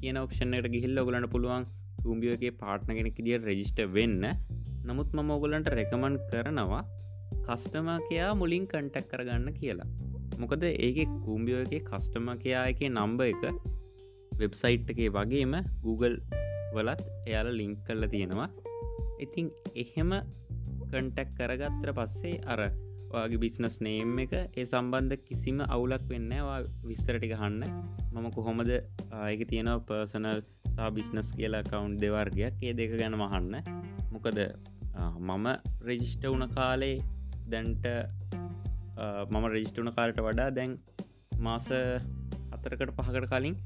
කියන 0.01 0.17
ඔප්ෂණයට 0.23 0.67
ගිහිල්ල 0.75 1.03
ඔගලන්න 1.03 1.29
පුළුවන් 1.35 1.67
කුම්බියගේ 2.05 2.53
පාට්න 2.63 2.97
කෙනෙක් 2.99 3.19
දිිය 3.27 3.39
රෙජිස්ට 3.49 3.81
වෙන්න. 3.97 4.25
නමුත් 4.89 5.11
මම 5.17 5.31
ඔගලන්ට 5.37 5.71
රෙකමන් 5.79 6.17
කරනවා 6.31 6.83
කස්ටම 7.47 7.89
කයා 8.09 8.33
මුලින් 8.41 8.67
කන්ටැක් 8.73 9.09
කරගන්න 9.13 9.49
කියලා. 9.61 9.89
මොකද 10.43 10.63
ඒක 10.69 10.99
කූම්බියෝගේ 11.25 11.83
කස්ටම 11.91 12.29
කයා 12.43 12.65
එක 12.73 12.81
නම්බ 12.91 13.21
එක 13.33 13.45
වෙබ්සයිට් 14.41 14.91
එකේ 14.93 15.11
වගේම 15.11 15.55
Google 15.83 16.17
වලත් 16.75 17.05
එයාල 17.27 17.51
ලිංක් 17.61 17.79
කරල 17.87 18.09
තියෙනවා. 18.15 18.49
ඉතිං 19.19 19.47
එහෙම 19.75 20.11
කන්ටැක් 20.91 21.31
කරගත්තර 21.39 21.91
පස්සේ 21.99 22.43
අර 22.47 22.61
වාගේ 23.13 23.41
බිස්නස් 23.43 23.77
නේම් 23.81 24.19
එක 24.19 24.33
ඒ 24.35 24.65
සම්බන්ධ 24.65 25.23
කිසිම 25.29 25.59
අවුලක් 25.67 26.05
වෙන්නවා 26.13 26.59
විස්තරටික 26.89 27.35
හන්න 27.41 27.63
මම 28.13 28.27
කොහොමද 28.37 28.71
ආයක 29.21 29.43
තියෙනව 29.53 29.85
පර්සනල් 29.89 30.41
බිස්නස් 30.97 31.29
කියලා 31.39 31.67
කවුන්් 31.71 31.95
දෙවර්ගයක් 32.03 32.57
ඒ 32.63 32.73
දෙක 32.81 32.97
ගැන 33.01 33.17
මහන්න 33.23 33.55
මොකද 34.15 34.41
මම 35.21 35.47
රෙජිස්ට 35.89 36.25
වුණ 36.25 36.47
කාලේ 36.51 36.97
දැන්ට 37.49 37.87
මම 39.31 39.45
රෙජිස්ටුන 39.55 39.93
කාලට 39.93 40.21
වඩා 40.21 40.51
දැන් 40.59 40.73
මාස 41.39 41.69
අතරකට 42.55 42.93
පහකට 42.99 43.29
කලින් 43.33 43.57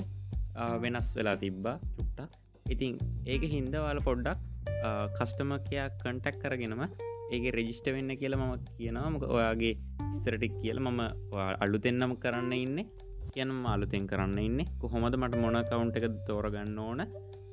වෙනස් 0.83 1.09
වෙලා 1.19 1.37
තිබ්බා 1.45 1.76
චුට්ටක්. 1.97 2.33
ඉතින් 2.75 2.92
ඒක 3.33 3.42
හින්දවාල 3.54 4.00
පොඩ්ඩක් 4.09 4.40
කස්ටම 5.19 5.52
කයා 5.69 5.87
කන්ටැක් 6.02 6.37
කරගෙනම 6.42 6.83
ඒක 7.35 7.45
රෙජිස්ට 7.59 7.87
වෙන්න 7.97 8.11
කියලා 8.23 8.40
මම 8.40 8.66
කියනවා. 8.78 9.12
මොක 9.14 9.25
ඔයාගේ 9.37 9.75
ස්තරටික් 10.16 10.54
කියල 10.62 10.78
මම 10.87 11.00
අලුතෙන්නම 11.64 12.14
කරන්න 12.25 12.52
ඉන්න. 12.64 12.78
කියන 13.35 13.50
මාලුතෙන් 13.64 14.07
කරන්න 14.11 14.38
ඉන්න. 14.47 14.61
කොහොමද 14.83 15.14
මට 15.19 15.42
මොන 15.42 15.59
කවුන්් 15.71 15.90
එක 15.99 16.07
තෝරගන්න 16.28 16.78
ඕන 16.87 17.00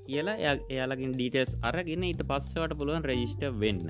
කියලා 0.08 0.38
එයාලගින් 0.74 1.12
ඩීටස් 1.16 1.52
අරගෙන 1.70 2.06
ඊට 2.08 2.24
පස්සවට 2.30 2.78
පුළුවන් 2.80 3.06
රෙජිස්ට 3.12 3.44
වෙන්න. 3.64 3.86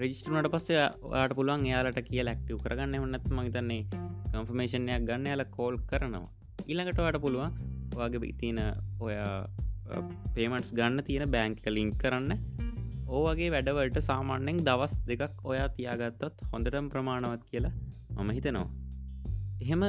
රෙජිස්ටනට 0.00 0.48
පස්සේ 0.54 0.80
ඔයාට 1.10 1.34
පුළුවන් 1.38 1.66
එයාලට 1.70 2.00
කිය 2.08 2.22
ලක්ටව 2.24 2.58
කරගන්න. 2.64 2.96
හොන්නත් 3.02 3.28
මහිතන්නේ 3.38 3.82
කම්ෆර්මේෂණයක් 4.32 5.04
ගන්න. 5.08 5.28
යාල 5.32 5.44
කෝල් 5.56 5.76
කරනවා. 5.90 6.32
ඊළඟට 6.68 7.00
වට 7.02 7.22
පුළුවන් 7.24 7.52
වගේ 7.98 8.32
තියන 8.40 8.58
ඔයා 9.06 9.34
පේමටස් 10.36 10.72
ගන්න 10.78 11.04
තියෙන 11.08 11.30
බෑංක 11.34 11.66
ලින්ක් 11.76 11.94
කරන්න. 12.02 12.32
ඕවගේ 13.16 13.50
වැඩවලට 13.54 13.98
සාමාන්‍යෙන් 14.08 14.58
දවස් 14.68 14.94
දෙකක් 15.10 15.44
ඔයා 15.52 15.68
තියාගත්තත් 15.76 16.42
හොඳටම් 16.52 16.90
ප්‍රමාණවත් 16.94 17.44
කියලා 17.50 17.72
මම 18.16 18.30
හිතනවා. 18.38 18.68
එහෙම 19.62 19.82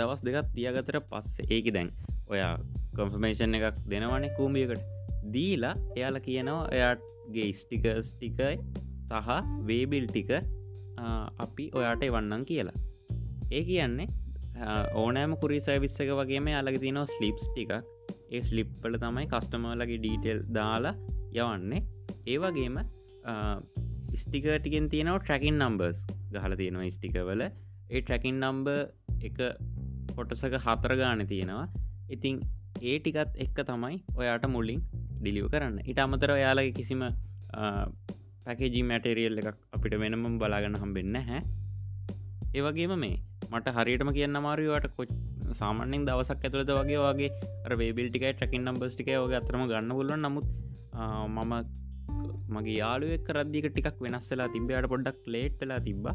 දවස් 0.00 0.22
දෙකත් 0.28 0.48
තියාගතර 0.56 1.00
පස්ස 1.10 1.52
ඒක 1.56 1.68
දැන් 1.76 1.90
ඔයා 2.32 2.52
කොන්ෆර්මේෂන් 2.98 3.56
එකක් 3.58 3.80
දෙනවනේ 3.92 4.34
කූමියකට 4.38 4.84
දීලා 5.34 5.74
එයාල 5.98 6.18
කියනවා 6.26 6.60
එයාටගේ 6.76 7.48
ස්ටිකර්ස් 7.60 8.08
ටිකයි 8.14 8.54
සහ 9.10 9.28
වේබිල් 9.68 10.06
ටික 10.12 10.30
අපි 11.44 11.66
ඔයාට 11.78 12.08
එවන්නම් 12.08 12.44
කියලා. 12.50 12.78
ඒ 13.56 13.62
කියන්නේ 13.68 14.08
ඕනෑම 15.02 15.36
කුරි 15.42 15.58
සවිස්සක 15.60 16.10
වගේම 16.20 16.48
අලග 16.60 16.78
තිනෝ 16.84 17.06
ස්ලිප්ස් 17.14 17.46
ටිකක්. 17.48 17.72
ඒ 18.34 18.40
ස්ලිප්පල 18.48 18.96
තමයි 19.04 19.26
කස්ටමලගේ 19.32 19.98
ඩීටෙල් 20.02 20.40
දාලා 20.58 20.94
යවන්නේ. 21.38 21.82
ඒවගේම 22.26 22.76
ස්ටිකටිකෙන් 24.22 24.88
තියෙනව 24.92 25.18
ට්‍රැකින් 25.20 25.58
නම්බර්ස් 25.62 25.98
ගහල 26.34 26.54
තියෙනවා 26.60 26.90
ස්ටිකවල 26.96 27.42
ඒ 27.44 28.00
ට්‍රැකින් 28.00 28.40
නම්බ 28.42 28.68
එක 29.28 29.38
පොටසක 30.16 30.56
හතර 30.66 30.92
ගාන 31.02 31.26
තියෙනවා. 31.32 31.66
ඉතිං 32.08 32.40
ඒ 32.82 32.96
ටිකත් 32.98 33.36
එක්ක 33.44 33.58
තමයි 33.70 33.96
ඔයාට 34.20 34.46
මුල්ලින් 34.56 34.80
ඩිලිව 35.20 35.46
කරන්න. 35.52 35.78
ඉට 35.90 35.98
අමතර 35.98 36.32
ඔයාලගේ 36.38 36.76
කිසිම 36.78 37.04
පැකජී 38.46 38.84
මැටරියල් 38.90 39.38
එකක් 39.42 39.56
අපිට 39.76 39.94
වෙනම 40.02 40.26
බලාගන්න 40.40 40.76
හම්බෙන්න 40.82 41.16
හැ 41.28 41.40
ඒවගේම 42.56 42.92
මේ 43.04 43.16
මට 43.52 43.74
හරියටම 43.76 44.10
කියන්න 44.16 44.38
මාරවට 44.46 44.94
කොච් 44.98 45.10
සාමන්‍යෙන් 45.60 46.06
දවසක් 46.08 46.46
ඇතුළද 46.46 46.72
වගේ 46.78 47.00
වගේ 47.04 47.78
වේබිල්ටිකයි 47.82 48.32
ට්‍රකින් 48.32 48.64
නම්බස්ටික 48.68 49.10
වගේ 49.16 49.40
අතරම 49.40 49.64
ගන්න 49.70 49.92
පුලුවන් 49.98 50.24
නමුත් 50.26 50.48
මම 51.28 51.54
මගේ 52.48 52.76
යාළුවෙක් 52.80 53.28
රද්දික 53.36 53.68
ටිකක් 53.68 54.02
වෙනස්සලා 54.04 54.48
තිබ්බයට 54.48 54.88
පොඩ්ඩක් 54.92 55.30
ලේට්ලා 55.34 55.80
තිබ්බ. 55.86 56.06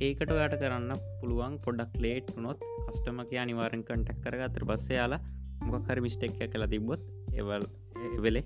ඒකට 0.00 0.30
ඔයාට 0.36 0.56
කරන්න 0.62 0.92
පුළුවන් 1.20 1.54
පොඩක් 1.64 1.94
ලේට් 2.04 2.28
වනොත් 2.36 2.60
කස්ටම 2.86 3.20
කිය 3.30 3.40
අනිවාරෙන් 3.44 3.84
කටක් 3.88 4.24
කරගතර 4.24 4.64
බස්ස 4.70 4.88
යාලා 4.96 5.20
මොකක්හරි 5.66 6.04
මිස්ටෙක් 6.06 6.40
කලා 6.54 6.72
තිබ්බොත් 6.74 7.02
එවල් 7.34 7.66
වෙලේ 8.24 8.44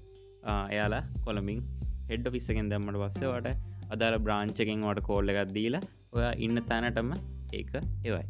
එයාලා 0.72 1.02
කොළමින් 1.24 1.62
හෙඩ්ඩ 2.10 2.34
පිස්සගෙන් 2.34 2.68
දැම්මට 2.72 3.00
බස්සවට 3.02 3.48
අදාල 3.94 4.18
බ්‍රාංචකෙන් 4.26 4.84
වට 4.88 5.06
කෝල්ල 5.08 5.32
එකක් 5.32 5.54
දීලා 5.56 5.82
ඔයා 6.16 6.34
ඉන්න 6.46 6.60
තැනටම 6.70 7.10
ඒක 7.58 7.72
එවයි. 8.08 8.24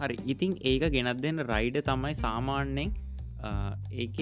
හරි. 0.00 0.16
ඉතිං 0.32 0.52
ඒක 0.70 0.84
ගෙනත් 0.96 1.22
දෙන්න 1.24 1.44
රයිඩ 1.52 1.78
තමයි 1.88 2.14
සාමාන්‍යෙන් 2.24 2.90
ඒක 4.02 4.16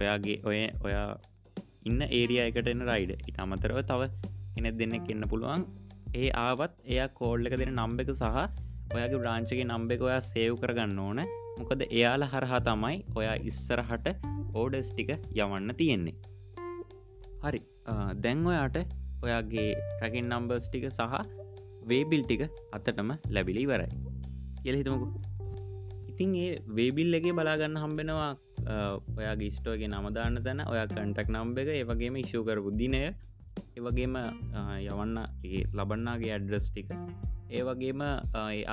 ඔයාගේ 0.00 0.36
ඔය 0.48 0.58
ඔයා 0.86 1.06
ඉන්න 1.90 2.02
ඒරිය 2.18 2.42
එකට 2.48 2.68
එන්න 2.72 2.84
රයිඩ 2.90 3.12
ඉට 3.30 3.38
අමතරව 3.44 3.80
තව 3.90 4.10
එන 4.58 4.68
දෙන්න 4.80 4.94
එන්න 4.98 5.24
පුළුවන්. 5.32 5.64
ඒ 6.20 6.28
ආවත් 6.46 6.74
එයා 6.94 7.08
කෝල්ල 7.20 7.48
එක 7.48 7.56
දෙන 7.62 7.72
නම්බ 7.74 8.04
එක 8.04 8.12
සහ 8.14 8.26
ඔයාගේ 8.96 9.20
බ්‍රාංචගේ 9.22 9.66
නම්බ 9.70 9.94
එක 9.96 10.04
ඔයා 10.08 10.20
සේව් 10.32 10.52
කරගන්න 10.62 10.98
ඕන. 11.06 11.20
මොකද 11.58 11.82
එයාල 11.86 12.22
හරහා 12.32 12.60
තමයි 12.68 12.96
ඔයා 13.20 13.36
ඉස්සරහට 13.50 14.06
ඕඩස් 14.60 14.88
ටික 14.92 15.10
යවන්න 15.40 15.70
තියෙන්නේ. 15.80 16.16
හරි. 17.44 17.60
දැන් 18.24 18.46
ඔයාට 18.52 18.76
ඔයාගේ 19.24 19.70
ටැකින් 19.78 20.26
නම්බර්ස් 20.32 20.66
ටික 20.68 20.86
සහ 20.90 21.14
වේබිල් 21.90 22.22
ටික 22.24 22.42
අත්තටම 22.76 23.10
ලැබිලි 23.34 23.64
වරයි 23.70 23.88
කියල 24.62 24.76
හිතමකු. 24.80 25.06
ඉතින් 26.10 26.34
ඒ 26.44 26.50
වේබිල් 26.78 27.18
එක 27.18 27.26
බලාගන්න 27.38 27.76
හම්බෙනවා 27.82 28.30
ඔයාගේ 29.18 29.52
ස්ටෝගේ 29.56 29.90
නමදාන්න 29.92 30.42
තැන 30.46 30.60
ඔයා 30.72 30.86
කන්ටක් 30.92 31.30
නම්බ 31.34 31.56
එක 31.62 31.70
ඒවගේම 31.74 32.16
ඉශූ 32.22 32.42
කරපු 32.48 32.72
දිනය 32.80 33.00
ඒවගේම 33.76 34.14
යවන්න 34.84 35.16
ලබන්නාගේ 35.78 36.34
ඇඩ්‍රස් 36.36 36.68
ටික 36.68 36.92
ඒවගේම 37.50 38.02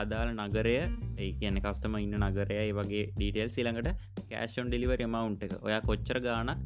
අදාළ 0.01 0.31
නගරය 0.37 0.75
ඒ 0.77 1.31
කියන 1.39 1.57
කස්ටම 1.65 1.97
ඉන්න 2.03 2.15
නගරය 2.27 2.61
වගේ 2.79 3.03
ඩීටෙල් 3.15 3.51
සිළඟට 3.57 3.89
කෑෂන් 4.29 4.69
ඩිලිවර 4.69 5.03
මවුන්ට 5.07 5.43
එක. 5.47 5.53
ඔයා 5.67 5.81
කොච්චර 5.89 6.19
ගානක් 6.27 6.61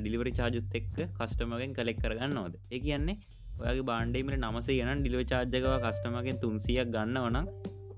ඩිලිවරි 0.00 0.32
චාජුත් 0.38 0.74
එක්ක 0.80 0.98
කස්ටමගෙන් 1.18 1.76
කලෙක් 1.78 1.98
කරගන්න 2.02 2.38
ඕද 2.38 2.54
ඒ 2.70 2.80
කියන්නේ 2.86 3.18
ඔයාගේ 3.60 3.86
බාන්්ඩේමට 3.90 4.38
නමසේ 4.42 4.80
යන 4.84 5.02
ඩිලිව 5.02 5.22
චාර්ජකව 5.32 5.74
කස්ටමගෙන් 5.84 6.40
තුන්සියක් 6.42 6.88
ගන්න 6.94 7.18
වනම් 7.26 7.46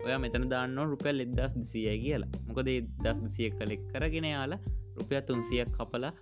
ඔය 0.05 0.17
මෙතන 0.25 0.47
දාන්න 0.53 0.77
රුපියල් 0.93 1.25
එදස් 1.25 1.53
දිසිය 1.61 1.89
කියලා. 2.05 2.31
මොකද 2.49 2.69
දස් 3.05 3.19
දිසිය 3.25 3.51
කලෙක් 3.59 3.83
කරගෙන 3.93 4.27
යාලා 4.33 4.61
රුපිය 4.99 5.21
තුන්සියක් 5.29 5.71
කපලා 5.79 6.13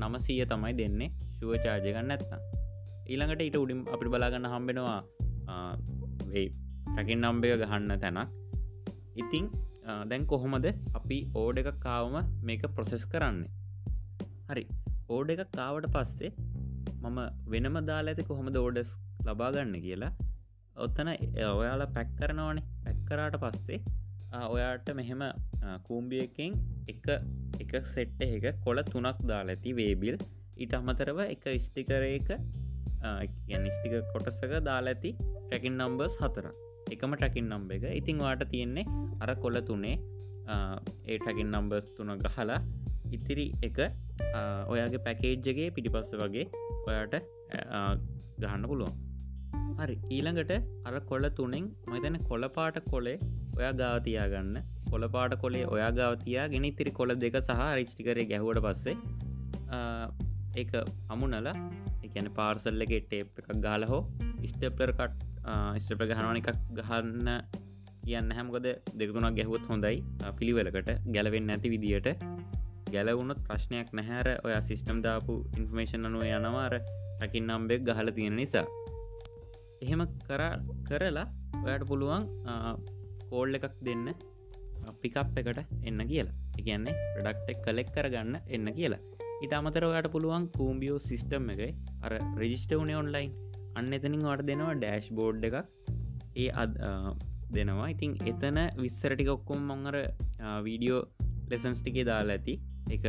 නමසීය 0.00 0.46
තමයි 0.52 0.74
දෙන්නේ. 0.80 1.10
ශුව 1.36 1.50
චාර්ජගන්න 1.64 2.14
ඇත්තා 2.14 2.40
ඊළඟට 3.10 3.44
ඊට 3.44 3.56
උඩින් 3.62 3.80
අපි 3.94 4.10
බලාගන්න 4.12 4.46
හම්බෙනවා 4.52 5.00
ටැකින් 6.86 7.18
නම්බ 7.24 7.44
එක 7.48 7.62
ගහන්න 7.62 7.92
තැනක්. 8.04 8.30
ඉතිං 9.22 9.46
දැන් 10.10 10.22
කොහොමද 10.32 10.66
අපි 10.98 11.18
ඕඩ 11.42 11.60
එක 11.62 11.68
කාවම 11.86 12.16
මේක 12.48 12.64
ප්‍රොසෙස් 12.76 13.04
කරන්නේ? 13.12 13.50
හරි. 14.50 14.64
ඕඩ 15.14 15.32
එක 15.34 15.42
කාවට 15.58 15.88
පස්සේ 15.94 16.30
මම 17.04 17.18
වෙනම 17.52 17.76
දාලා 17.90 18.14
ඇති 18.14 18.28
කොහොමද 18.30 18.56
ඕඩස් 18.62 18.90
ලබාගන්න 19.26 19.76
කියලා. 19.86 20.12
ඔත්තන 20.84 21.10
ඔයාලා 21.58 21.90
පැක් 21.96 22.10
කරනවනේ. 22.20 22.64
පැක්කරාට 22.84 23.36
පස්සේ 23.44 23.80
ඔයාට 24.54 24.88
මෙහෙම 24.98 25.22
කූම්බියකින් 25.88 26.52
එක 26.92 27.06
එක 27.62 27.72
සෙට්ට 27.94 28.22
එක 28.26 28.46
කොළ 28.66 28.82
තුනක් 28.92 29.20
දාලා 29.32 29.56
ඇති 29.56 29.76
වේබිල්. 29.80 30.16
ඊට 30.62 30.74
අමතරව 30.80 31.20
එක 31.26 31.44
ස්ටිකරයක 31.66 32.30
ස්ටික 33.74 33.94
කොටසක 34.12 34.52
දාලා 34.68 34.94
ඇති 34.94 35.10
ටැකින් 35.18 35.74
නම්බර්ස් 35.80 36.16
හතර. 36.22 36.46
එකම 36.94 37.12
ටැකින් 37.18 37.46
නම්බ 37.52 37.70
එක. 37.76 37.84
ඉතිං 38.00 38.18
වාට 38.24 38.44
තියෙන්නේ 38.52 38.86
අර 39.22 39.30
කොළ 39.44 39.60
තුනේ 39.70 39.96
ඒ 41.08 41.18
ටැකින් 41.18 41.48
නම්බර්ස් 41.54 41.86
තුන 41.96 42.10
ගහලා 42.24 42.58
ඉතිරි 43.14 43.46
එක 43.68 43.78
ඔයාගේ 44.74 45.04
පැකේජ්ජගේ 45.06 45.68
පිටිපස්ස 45.76 46.12
වගේ 46.22 46.46
ඔයාට 46.88 47.16
ගහන්න 48.42 48.68
පුළුවන්. 48.70 48.94
හරි 49.80 49.96
ඊළඟට 50.16 50.52
අර 50.88 50.94
කොල 51.10 51.26
තුනෙන් 51.38 51.66
මතන 51.92 52.16
කොලපාට 52.30 52.78
කොලේ 52.92 53.16
ඔයා 53.58 53.72
ගාවතියාගන්න 53.80 54.56
කොලපාට 54.92 55.34
කොලේ 55.42 55.64
ඔයා 55.74 55.90
ගාවතියා 55.98 56.46
ගෙන 56.52 56.68
තිරි 56.78 56.92
කොල 57.00 57.14
දෙක 57.24 57.36
සහ 57.40 57.64
රිච්ටිකරේ 57.80 58.26
ගැහුවට 58.32 58.62
පස්සේ 58.66 58.96
ඒක 60.62 60.72
අමුණල 61.14 61.50
එකන 62.06 62.28
පාර්සල්ල 62.38 62.84
එක 62.86 62.94
ටේප් 63.10 63.42
එකක් 63.42 63.50
ගාල 63.66 63.84
හෝ 63.92 64.02
ස්ටප්ලර් 64.50 64.92
කට් 64.98 65.22
ස්ටප 65.82 66.02
ගහනවන 66.10 66.40
එකක් 66.40 66.50
ගහන්න 66.78 67.30
කියන්න 68.06 68.34
හැමකද 68.36 68.66
දෙකුණක් 69.00 69.36
ගැහුවත් 69.38 69.64
හොඳයි. 69.70 69.96
පිළිවෙලකට 70.38 70.90
ගැලවෙන්න 71.14 71.52
ඇති 71.54 71.72
විදියට. 71.74 72.08
ගැලවුණොත් 72.94 73.40
ප්‍රශ්නයක් 73.48 73.88
නැහැර 73.98 74.28
ඔය 74.46 74.54
සිිස්ටම් 74.68 74.98
දාපු 75.06 75.34
ඉන්ෆර්මේෂන් 75.58 76.08
අනුව 76.08 76.24
යනවාර 76.28 76.74
රකින් 77.24 77.48
නම්බෙක් 77.50 77.82
ගහල 77.88 78.10
තියෙන 78.18 78.36
නිසා. 78.40 78.66
එහෙම 79.84 80.02
කර 80.28 80.42
කරලා 80.88 81.26
ඔයට 81.64 81.84
පුළුවන් 81.90 82.24
කෝල්ල 83.30 83.58
එකක් 83.58 83.76
දෙන්න 83.88 84.06
පිකප් 85.02 85.38
එකට 85.40 85.60
එන්න 85.88 86.00
කියලා. 86.10 86.34
එකන්නේ 86.60 86.94
ප්‍රඩක්ටෙක් 87.14 87.58
කලෙක් 87.66 87.88
කරගන්න 87.96 88.34
එන්න 88.56 88.68
කියලා. 88.78 89.02
ඉට 89.44 89.54
අමතරවට 89.58 90.08
පුළුවන් 90.14 90.44
කූම්බියෝ 90.56 90.98
සිිස්ටම් 91.08 91.50
එක 91.54 91.62
අර 92.06 92.12
රෙජිස්ට 92.42 92.72
වනේ 92.80 92.98
ඔන්ලයින් 93.02 93.32
අන්න 93.78 93.94
එතනින් 93.98 94.26
වට 94.28 94.48
දෙනවා 94.50 94.74
ඩෑශ් 94.80 95.08
බෝඩ් 95.18 95.46
එකක්. 95.48 95.56
ඒ 96.42 96.50
අද 96.62 96.72
දෙනවා. 97.56 97.88
ඉතින් 97.94 98.12
එතන 98.30 98.58
විස්සරටික 98.82 99.28
ඔක්කොම් 99.36 99.60
මංහර 99.70 99.96
වීඩියෝ 100.66 101.02
ලෙසන්ස් 101.50 101.80
ටිකේ 101.80 102.06
දාලා 102.10 102.36
ඇති. 102.38 102.54
එක 102.96 103.04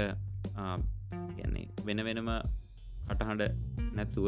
කියන්නේ 1.36 1.66
වෙන 1.88 2.02
වෙනම 2.08 2.32
කටහඬ 3.10 3.44
නැතුව 3.98 4.28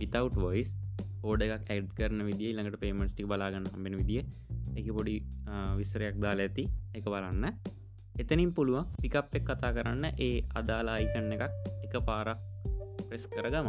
විතවට් 0.00 0.36
වොයිස් 0.44 0.70
ඕඩ 1.22 1.46
එකක් 1.46 1.70
ඇඩ් 1.74 1.88
කරන 1.98 2.20
විදිිය 2.28 2.52
ළඟට 2.56 2.82
පේමස්ටි 2.84 3.28
බලාගන්න 3.30 3.72
හම්බෙන 3.74 3.96
විදිිය 4.02 4.22
එක 4.78 4.88
පොඩි 4.96 5.16
විස්සරයක් 5.78 6.16
දාලා 6.24 6.46
ඇති. 6.48 6.64
එක 6.98 7.04
බලන්න. 7.12 7.44
එතනින් 8.22 8.52
පුළුවන් 8.56 8.86
පිකප් 9.02 9.36
එක් 9.38 9.44
කතා 9.48 9.72
කරන්න 9.76 10.04
ඒ 10.26 10.32
අදාලා 10.60 10.96
අයිකන්න 11.00 11.34
එකක් 11.36 11.44
එක 11.86 11.94
පාරක් 12.08 12.38
ප්‍රෙස් 13.08 13.24
කරගම. 13.34 13.68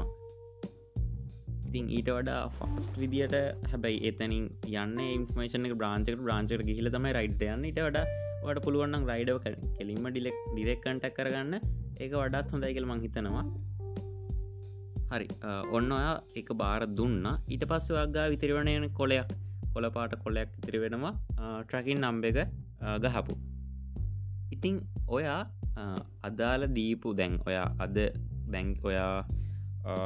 ඉතින් 1.67 1.88
ඊට 1.96 2.10
වඩා 2.17 2.41
ෆස්ට 2.58 2.94
විදිට 3.01 3.36
හැබැයි 3.72 4.00
එතනින් 4.10 4.46
යන්න 4.84 5.00
ඉන්ෆර්මේෂන 5.08 5.67
බ්‍රාංචක 5.82 6.24
බ්‍රාංචර 6.24 6.62
ගිහිල 6.70 6.89
තමයි 6.96 7.12
රයිඩ් 7.17 7.44
යන්න. 7.50 7.67
ඉට 7.72 7.82
වඩා 7.88 8.06
වට 8.50 8.66
පුළුවන්නම් 8.66 9.10
රයිඩව 9.12 9.38
කෙලින්ම 9.77 10.06
ඩිලෙක් 10.12 10.38
ඩිරෙක්කන්ට 10.54 11.08
කරගන්න. 11.18 11.54
ඒක 12.01 12.12
වඩාත් 12.22 12.54
හොඳයි 12.54 12.72
කියල 12.77 12.88
මං 12.92 13.01
හිතනවා. 13.06 13.46
හරි. 15.12 15.27
ඔන්න 15.77 15.92
ඔයා 15.98 16.16
එක 16.39 16.50
බාර 16.62 16.82
දුන්න. 17.00 17.25
ඊට 17.54 17.63
පස්ස 17.72 17.92
වගා 17.98 18.25
විතිරවණයන 18.34 18.88
කොලයක් 19.00 19.30
කොලපාට 19.74 20.13
කොලයක් 20.24 20.50
ඉතිරි 20.60 20.80
වෙනවා. 20.84 21.13
ට්‍රකින් 21.68 22.00
නම්බ 22.06 22.25
එක 22.32 22.39
ගහපු. 23.04 23.36
ඉතිං 24.56 24.75
ඔයා 25.18 25.42
අදාල 26.27 26.62
දීපු 26.77 27.13
දැන් 27.20 27.34
ඔයා 27.48 27.68
අද 27.86 27.98
බැංක් 28.54 28.86
ඔයා 28.89 29.16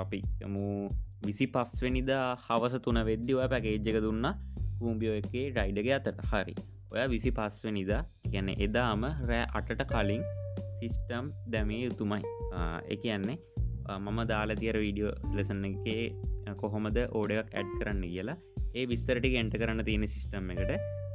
අපි 0.03 0.19
යමු 0.45 0.65
විසි 1.25 1.45
පස්වනිදා 1.53 2.25
හවස 2.45 2.75
තුන 2.85 2.99
වෙද්දි 3.09 3.37
ඔය 3.39 3.47
පැකේජ්ජක 3.53 3.97
දුන්න. 4.05 4.25
කූම්බියෝ 4.79 5.15
එකේ 5.21 5.45
රයිඩග 5.57 5.89
අතට. 5.97 6.21
හරි. 6.31 6.53
ඔය 6.93 7.03
විසි 7.11 7.31
පස්වනිදා 7.37 7.99
ගැන 8.31 8.49
එදාම 8.65 9.03
රෑ 9.29 9.43
අටට 9.57 9.81
කලින් 9.91 10.23
සිිස්ටම් 10.79 11.27
දැමේ 11.53 11.79
යුතුමයි. 11.83 12.21
එක 12.93 13.03
යන්නේ 13.17 13.37
මම 14.05 14.19
දාලා 14.31 14.57
තියර 14.61 14.77
වීඩියෝ 14.83 15.13
ලෙසන්න 15.37 15.63
එකේ 15.69 16.03
කොහොමද 16.61 16.97
ඕඩයක් 17.19 17.53
ඇඩ් 17.59 17.71
කරන්න 17.79 18.03
කියලා. 18.13 18.37
ඒ 18.77 18.83
විස්තරටි 18.91 19.31
එන්ට 19.41 19.55
කරන්න 19.61 19.85
තියෙන 19.89 20.07
සිිස්ටම් 20.15 20.51
එකට. 20.55 20.73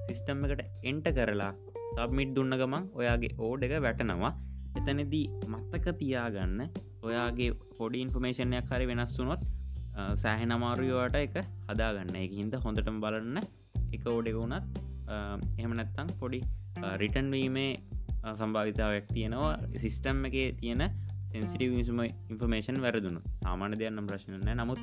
සිිස්ටම් 0.08 0.46
එකට 0.48 0.64
එන්ට 0.90 1.10
කරලා 1.18 1.52
සබ්මිට් 1.98 2.32
දුන්න 2.38 2.58
ගමන් 2.62 2.88
ඔයාගේ 3.00 3.32
ඕඩ 3.48 3.68
එක 3.68 3.76
වැටනවා. 3.88 4.32
එතනදී 4.78 5.24
මත්තක 5.52 5.96
තියාගන්න 6.00 6.64
ඔයාගේ 7.08 7.50
පොඩි 7.78 8.04
ඉන්ෆර්මේෂණයක් 8.06 8.72
හරි 8.72 8.88
වෙනස් 8.92 9.14
වුනොත් 9.20 9.44
සෑහෙන 10.24 10.56
අමාරුවට 10.58 11.22
එක 11.22 11.38
හදාගන්න. 11.68 12.16
එක 12.24 12.34
හින්ද 12.40 12.60
හොඳටම 12.64 12.98
බලන්න. 13.04 13.40
එක 13.94 14.12
ඕඩෙක 14.12 14.36
වුණත් 14.40 14.85
එහෙම 15.08 15.72
නැත්තං 15.80 16.08
පොඩි 16.20 16.40
රිටන්වීමේ 17.02 17.70
සම්භාවිතාවක් 18.40 19.06
තියෙනවා. 19.14 19.52
සිිස්ටම් 19.82 20.24
එක 20.28 20.36
තියෙන 20.60 20.82
සෙන්සිටව 21.32 21.72
විසම 21.78 22.00
ඉන්ෆර්මේෂන් 22.32 22.78
වැරදුණු 22.84 23.20
සාමාන්‍ය 23.44 23.78
දෙයන්නම් 23.82 24.10
ප්‍රශ්නය 24.10 24.54
නමුත් 24.54 24.80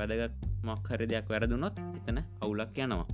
වැදගත් 0.00 0.46
මක්හර 0.68 1.02
දෙයක් 1.12 1.26
වැරදුනොත් 1.32 1.80
එතන 1.98 2.18
අවුලක් 2.44 2.78
යනවා. 2.84 3.06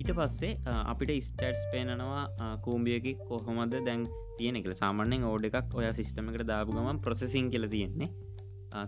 ඊට 0.00 0.12
පස්සේ 0.18 0.52
අපිට 0.92 1.10
ස්ටටස් 1.26 1.62
පේනනවා 1.72 2.52
කූම්බියකි 2.64 3.12
කොහොමද 3.28 3.74
දැන් 3.88 4.06
තියෙන 4.38 4.58
එක 4.60 4.68
සාමාන්‍යෙන් 4.82 5.26
ඕඩ 5.30 5.48
එකක් 5.48 5.76
ඔය 5.78 5.86
සිිස්ටමකට 5.98 6.46
දාපු 6.50 6.76
ගමන් 6.76 7.02
ප්‍රසෙසින් 7.06 7.50
කියල 7.52 7.66
තියෙන්නේ. 7.74 8.10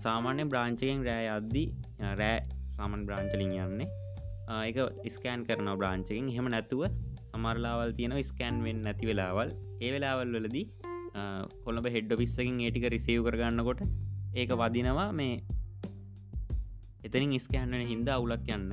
සාමාන්‍ය 0.05 0.46
බ්‍රාංචකෙන් 0.53 1.05
රෑ 1.09 1.29
අද්දී 1.37 1.66
රෑ 2.20 2.38
සාමන් 2.77 3.07
බ්‍රාංචලින් 3.09 3.53
යන්නේ. 3.66 3.88
එක 4.68 4.78
ස්කෑන් 5.16 5.44
කරන 5.48 5.70
බ්‍රාංචකින් 5.80 6.26
හෙම 6.37 6.48
නැතුව 6.54 6.83
සමරලාවල් 7.35 7.92
තියෙන 7.98 8.16
ස්කෑන් 8.30 8.59
වෙන් 8.66 8.80
නැති 8.87 9.11
වෙලාවල්. 9.11 9.48
ඒ 9.85 9.90
වෙලාවල් 9.94 10.35
වලදී 10.37 10.66
කොළඹ 11.64 11.87
හෙඩ්ඩ 11.96 12.18
පිස්සකින් 12.22 12.61
ඒටික 12.66 12.87
රිසීව් 12.96 13.22
කරගන්නකොට 13.28 13.80
ඒක 14.40 14.52
වදිනවා 14.62 15.09
මේ 15.20 15.35
එතනින් 17.07 17.35
ස්කෑන්වන 17.46 17.85
හින්ද 17.92 18.09
අවුලක් 18.16 18.46
යන්න 18.57 18.72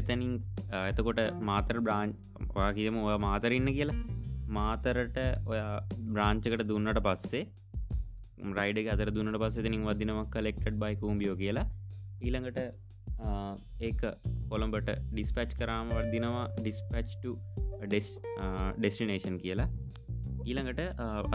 එතනින් 0.00 0.32
එතකොට 0.90 1.20
මාතර 1.50 1.76
බ්‍රාන්් 1.86 2.10
ඔයාගේම 2.56 2.96
ඔය 3.04 3.16
මාතරඉන්න 3.26 3.70
කියලා. 3.78 4.00
මාතරට 4.56 5.16
ඔය 5.50 5.60
බ්‍රාංචකට 6.14 6.62
දුන්නට 6.70 7.00
පස්සේ 7.06 7.44
රයිඩ 8.58 8.88
අතර 8.94 9.10
දුන්නට 9.16 9.38
පස්සේ 9.42 9.64
තිනින් 9.66 9.82
වදිනවක් 9.88 10.28
කලෙක්ටඩ් 10.34 10.76
බයි 10.82 10.94
කූම්බියෝ 11.02 11.36
කියලා. 11.42 11.66
ඊළඟට 12.24 12.60
ඒක 13.88 14.00
කොළඹට 14.50 14.88
ඩිස්පච් 15.12 15.52
කරාම 15.60 15.92
වර්දිනවා 15.96 16.46
ඩිස්පච්ට 16.60 17.24
ඩෙස්ටිනේෂන් 17.84 19.36
කියලා. 19.44 19.68
ඊළඟට 20.48 20.80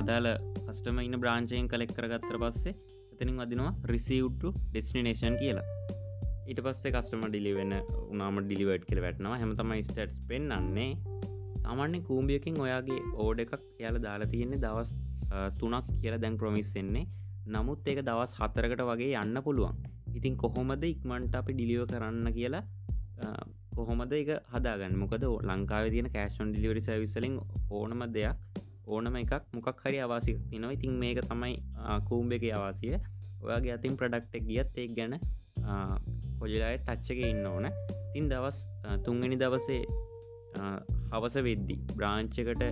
අදාල 0.01 0.27
අස්ටම 0.71 0.99
ඉන්න 1.07 1.19
බ්‍රාංචයෙන් 1.23 1.67
කලෙක් 1.73 1.91
කරගත්තර 1.97 2.37
පස්සේ 2.43 2.75
එතනින් 3.13 3.37
වදිනවා 3.41 3.73
රිසිව්ට 3.93 4.43
ඩෙස්ටිනේෂන් 4.71 5.35
කියලා. 5.41 5.65
ඊට 6.49 6.59
පස්සේ 6.65 6.93
කස්ටම 6.95 7.25
ඩිලිවෙන්න 7.27 7.73
උනාම 8.13 8.39
ඩිලිවට් 8.45 8.85
කියල 8.89 9.01
වැටනවා. 9.05 9.37
හැමතම 9.41 9.73
ස්ටටස් 9.81 10.15
පෙන්න්නේ 10.29 10.89
සාමාන්‍ය 11.63 11.99
කූම්බියකින් 12.07 12.57
ඔයාගේ 12.65 13.01
ඕඩ 13.23 13.43
එකක් 13.43 13.53
යාල 13.83 13.97
දාලා 14.05 14.31
තියෙන්නේ 14.33 14.63
දවස් 14.65 14.89
තුනක් 15.59 15.87
කියලා 16.01 16.21
දැන් 16.23 16.35
ප්‍රමිස්සෙන්නේ 16.41 17.05
නමුත් 17.53 17.87
ඒක 17.91 18.01
දවස් 18.09 18.33
හතරකට 18.39 18.81
වගේ 18.89 19.13
යන්න 19.21 19.37
පුළුවන්. 19.45 19.77
ඉතින් 20.17 20.35
කොහොමද 20.37 20.83
ඉක්මන්ට 20.83 21.35
අපි 21.41 21.53
ඩිලිව 21.53 21.83
කරන්න 21.91 22.27
කියලා 22.37 22.63
කොහොමද 23.77 24.13
එක 24.13 24.29
හදාගන්න? 24.53 24.95
මොකද 25.01 25.23
ලංකාව 25.49 25.85
තියන 25.93 26.09
කෑෂන් 26.15 26.51
ඩිලිවරි 26.53 26.81
සවිසලින් 26.87 27.35
ඕනම 27.71 28.03
දෙයක් 28.17 28.37
ඕනම 28.87 29.15
එකක් 29.15 29.33
මොකක් 29.55 29.81
හරි 29.85 29.99
අවාසි 30.05 30.33
තිනවා 30.49 30.75
ඉතින් 30.77 30.93
මේක 31.03 31.19
තමයි 31.29 31.55
කූම්බ 32.09 32.35
එක 32.37 32.45
අවාසිය 32.59 32.95
ඔයාගේ 33.43 33.73
අතින් 33.77 33.97
ප්‍රඩක්ටක් 33.99 34.47
ගියත් 34.49 34.79
එක් 34.83 34.95
ගැන 34.99 35.15
කොජලාය 36.39 36.77
ටච්චක 36.79 37.19
ඉන්න 37.31 37.45
ඕන. 37.47 37.67
තින් 38.13 38.25
දවස් 38.31 38.57
තුන්ගනි 39.05 39.37
දවසේ 39.43 39.81
හවස 41.11 41.35
වෙද්දි 41.47 41.75
බ්‍රාංචකට 41.97 42.63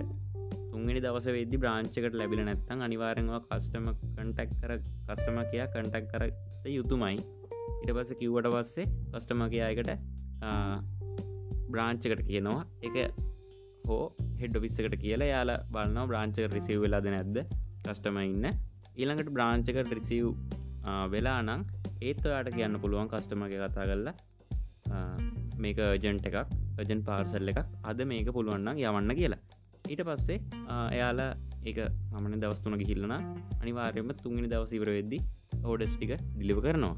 තුන්ගනි 0.72 1.00
දවස 1.04 1.26
වෙද්දි 1.36 1.56
බ්‍රාංචකට 1.62 2.14
ලැබිල 2.20 2.42
නැත්තං 2.48 2.86
අනිවාරෙන්වා 2.86 3.40
කස්ටම 3.48 3.88
කටක් 4.16 4.50
කර 4.60 4.72
කස්ටම 5.08 5.38
කියයා 5.50 5.70
කටක් 5.74 6.06
කර 6.12 6.24
යුතුමයි. 6.76 7.16
ඉට 7.82 7.90
පස 7.96 8.10
කිව්වට 8.20 8.48
පස්සේ 8.54 8.86
කස්ටම 9.12 9.42
කියයකට 9.54 9.90
බ්‍රාංචකට 11.74 12.22
කියනවා. 12.30 12.62
එක 12.86 12.96
හෝ 13.88 14.04
හෙඩ 14.40 14.56
විස්සකට 14.64 14.96
කියලා 15.04 15.30
යාලා 15.34 15.60
බලන්න 15.74 16.08
බ්‍රාංචක 16.10 16.38
රිසිව් 16.56 16.82
වෙලාද 16.84 17.06
නැද්ද? 17.14 17.38
කස්ටම 17.86 18.18
ඉන්න. 18.24 18.46
ඊළඟට 19.00 19.30
බ්‍රාංචකට 19.36 19.94
රිසිව් 19.98 20.26
වෙලා 21.14 21.40
නං 21.46 21.64
ඒත් 22.08 22.22
ඔයාට 22.28 22.50
කියන්න 22.58 22.80
පුළුවන් 22.82 23.08
කස්ටමගේ 23.12 23.58
කතා 23.64 23.86
කරලා 23.90 24.14
මේක 25.64 25.78
ජන්ට 26.04 26.26
එකක් 26.30 26.38
ජන් 26.88 27.02
පාර්සල් 27.08 27.50
එකක්. 27.52 27.60
අද 27.90 28.00
මේක 28.12 28.28
පුළුවන්න්න 28.36 28.80
යවන්න 28.82 29.14
කියලා. 29.20 29.40
ඊට 29.90 30.02
පස්සේ 30.08 30.38
එයාලා 30.96 31.30
ඒක 31.68 31.78
සමන 32.10 32.34
දවස්තුන 32.42 32.74
ගිහිල්ලන 32.80 33.14
අනිවාර්යම 33.62 34.10
තුන්ගනි 34.24 34.48
දවස 34.52 34.72
ඉවර 34.78 34.90
වෙද්දි 34.98 35.18
ඕඩස් 35.70 35.94
ටික 35.96 36.12
ඩිලිව 36.36 36.58
කරනවා. 36.64 36.96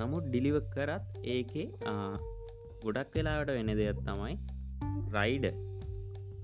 නමුත් 0.00 0.24
ඩිලිව 0.28 0.56
කරත් 0.74 1.06
ඒකේ 1.34 1.66
ගොඩක් 2.84 3.14
වෙලාවට 3.18 3.52
වෙන 3.58 3.70
දෙයක් 3.80 4.00
තමයි 4.08 4.34
රයිඩ 5.16 5.46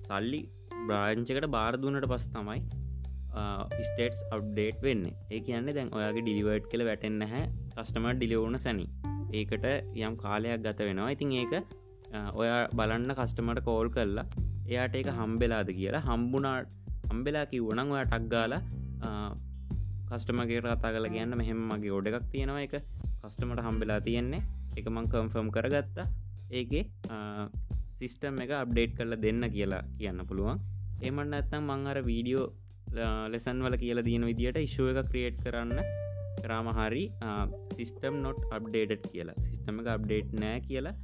සල්ලි 0.07 0.43
බ්‍රාංචකට 0.89 1.47
බාරදුනට 1.57 2.07
පස් 2.13 2.27
තමයි 2.37 2.61
ස්ටේටස් 3.87 4.21
අව්ඩේට් 4.35 4.79
වෙන්න. 4.87 5.05
ඒ 5.35 5.41
කියන්නේ 5.47 5.77
දැන් 5.79 5.91
ඔයාගේ 5.99 6.25
ඩිලිවර්ට් 6.27 6.71
කළ 6.73 6.85
වැටෙන්න 6.91 7.23
හැ 7.33 7.45
කස්ටම 7.77 8.07
ඩිලිවුණ 8.15 8.59
සැනි. 8.65 8.87
ඒකට 9.39 9.67
යම් 10.07 10.15
කාලයක් 10.23 10.63
ගත 10.67 10.79
වෙනවා. 10.89 11.11
ඉතින් 11.17 11.33
ඒක 11.41 11.53
ඔය 12.41 12.49
බලන්න 12.79 13.11
කස්ටමට 13.19 13.61
කෝල් 13.67 13.89
කරලා 13.97 14.27
එයාට 14.71 14.95
ඒක 15.01 15.11
හම්බෙලාද 15.19 15.69
කියලා 15.79 16.07
හම්බුණා 16.09 16.57
හම්බෙලා 17.11 17.45
කිව්වනං 17.51 17.93
ඔය 17.97 18.03
ටක්ගාල 18.13 18.55
කස්ටමගේ 20.11 20.61
රතා 20.65 20.93
කල 20.95 21.09
කියන්න. 21.15 21.37
මෙහෙම 21.41 21.61
මගේ 21.73 21.95
ඔඩ 21.99 22.09
එකක් 22.11 22.27
තියෙනවා. 22.35 22.63
එක 22.67 22.75
කස්ටමට 23.23 23.65
හම්බෙලා 23.67 24.01
තියෙන්නේ. 24.09 24.43
එක 24.79 24.87
මං 24.95 25.07
කම්ෆම් 25.13 25.49
කරගත්තා. 25.57 26.07
ඒගේ 26.59 26.85
සිිස්ටම් 27.99 28.37
එක 28.45 28.51
අප්ඩේට් 28.63 28.93
කරලා 28.99 29.23
දෙන්න 29.25 29.43
කියලා 29.55 29.83
කියන්න 30.01 30.21
පුළුවන්. 30.29 30.59
එමන්න 31.09 31.39
ඇත්තම් 31.39 31.63
මං 31.71 31.87
අර 31.93 31.99
වීඩියෝ 32.11 32.47
ලෙසන් 33.33 33.59
වල 33.65 33.77
කියලා 33.85 34.07
දීන 34.09 34.27
විදිට 34.29 34.59
ඉශුව 34.67 34.91
එක 34.93 35.09
ක්‍රියේට් 35.13 35.41
කරන්න. 35.45 35.81
රාමහරි 36.51 37.05
සිිස්ටම් 37.77 38.15
නොට් 38.25 38.39
අප්ඩේට් 38.57 39.09
කියලා. 39.13 39.37
සිිස්ටම 39.49 39.81
එක 39.83 39.89
අප්ඩේට් 39.97 40.31
නෑ 40.43 40.61
කියලා 40.69 40.95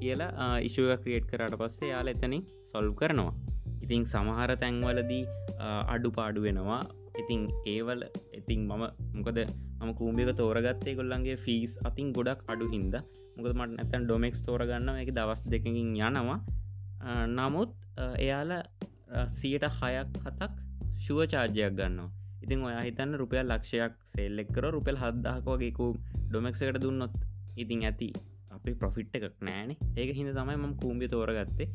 කියලා 0.00 0.50
ඉශුව 0.68 0.90
ක්‍රියේට් 1.04 1.28
කරට 1.30 1.56
පස්සේ 1.62 1.92
යාල 1.92 2.10
එතනින් 2.14 2.42
සොල්් 2.72 2.90
කරනවා. 3.00 3.34
ඉතිං 3.84 4.04
සමහර 4.14 4.50
තැන්වලදී 4.64 5.24
අඩු 5.94 6.10
පාඩු 6.18 6.42
වෙනවා. 6.48 6.82
ඉතිං 7.20 7.40
ඒවල 7.72 8.02
ඉතිං 8.52 8.68
මම 8.68 8.84
මොකද 9.16 9.38
මම 9.80 9.90
කූම්බික 9.98 10.30
තෝරගත්තේ 10.40 10.94
කොල්ලන්ගේ 10.98 11.36
ෆීස් 11.44 11.72
අතින් 11.88 12.08
ගොඩක් 12.16 12.40
අඩු 12.52 12.66
හින්ද. 12.74 12.94
මොකද 13.36 13.52
මට 13.58 13.72
නැතැන් 13.76 14.02
ඩොමෙක්ස් 14.06 14.40
තෝරගන්න 14.46 14.88
එක 15.02 15.10
දවස් 15.18 15.40
දෙකින් 15.52 15.76
යනවා. 15.80 16.38
නමුත් 17.38 17.72
එයාල 18.24 18.52
සියට 19.38 19.64
හයක් 19.78 20.10
හතක් 20.24 20.52
ශුව 21.04 21.18
චාර්ජයක් 21.32 21.72
ගන්නවා. 21.78 22.10
ඉතින් 22.44 22.60
ඔයා 22.68 22.82
හිතන්න 22.88 23.16
රුපියල් 23.22 23.46
ලක්ෂයක් 23.52 23.94
සෙල්ලෙක්කර 24.14 24.64
රුපෙල් 24.76 25.00
හද්දාහක 25.02 25.46
වගේකු 25.52 25.86
ඩොමෙක්සකට 26.28 26.78
දුන්නොත් 26.84 27.16
ඉතින් 27.62 27.88
ඇති. 27.88 28.10
අපි 28.56 28.70
ප්‍රොෆිට් 28.80 29.16
එකක් 29.18 29.36
නෑනේ 29.48 29.78
ඒක 30.00 30.10
හිද 30.18 30.30
තමයි 30.38 30.56
මම 30.60 30.74
කූම්බි 30.82 31.08
තෝරගත්තේ. 31.14 31.68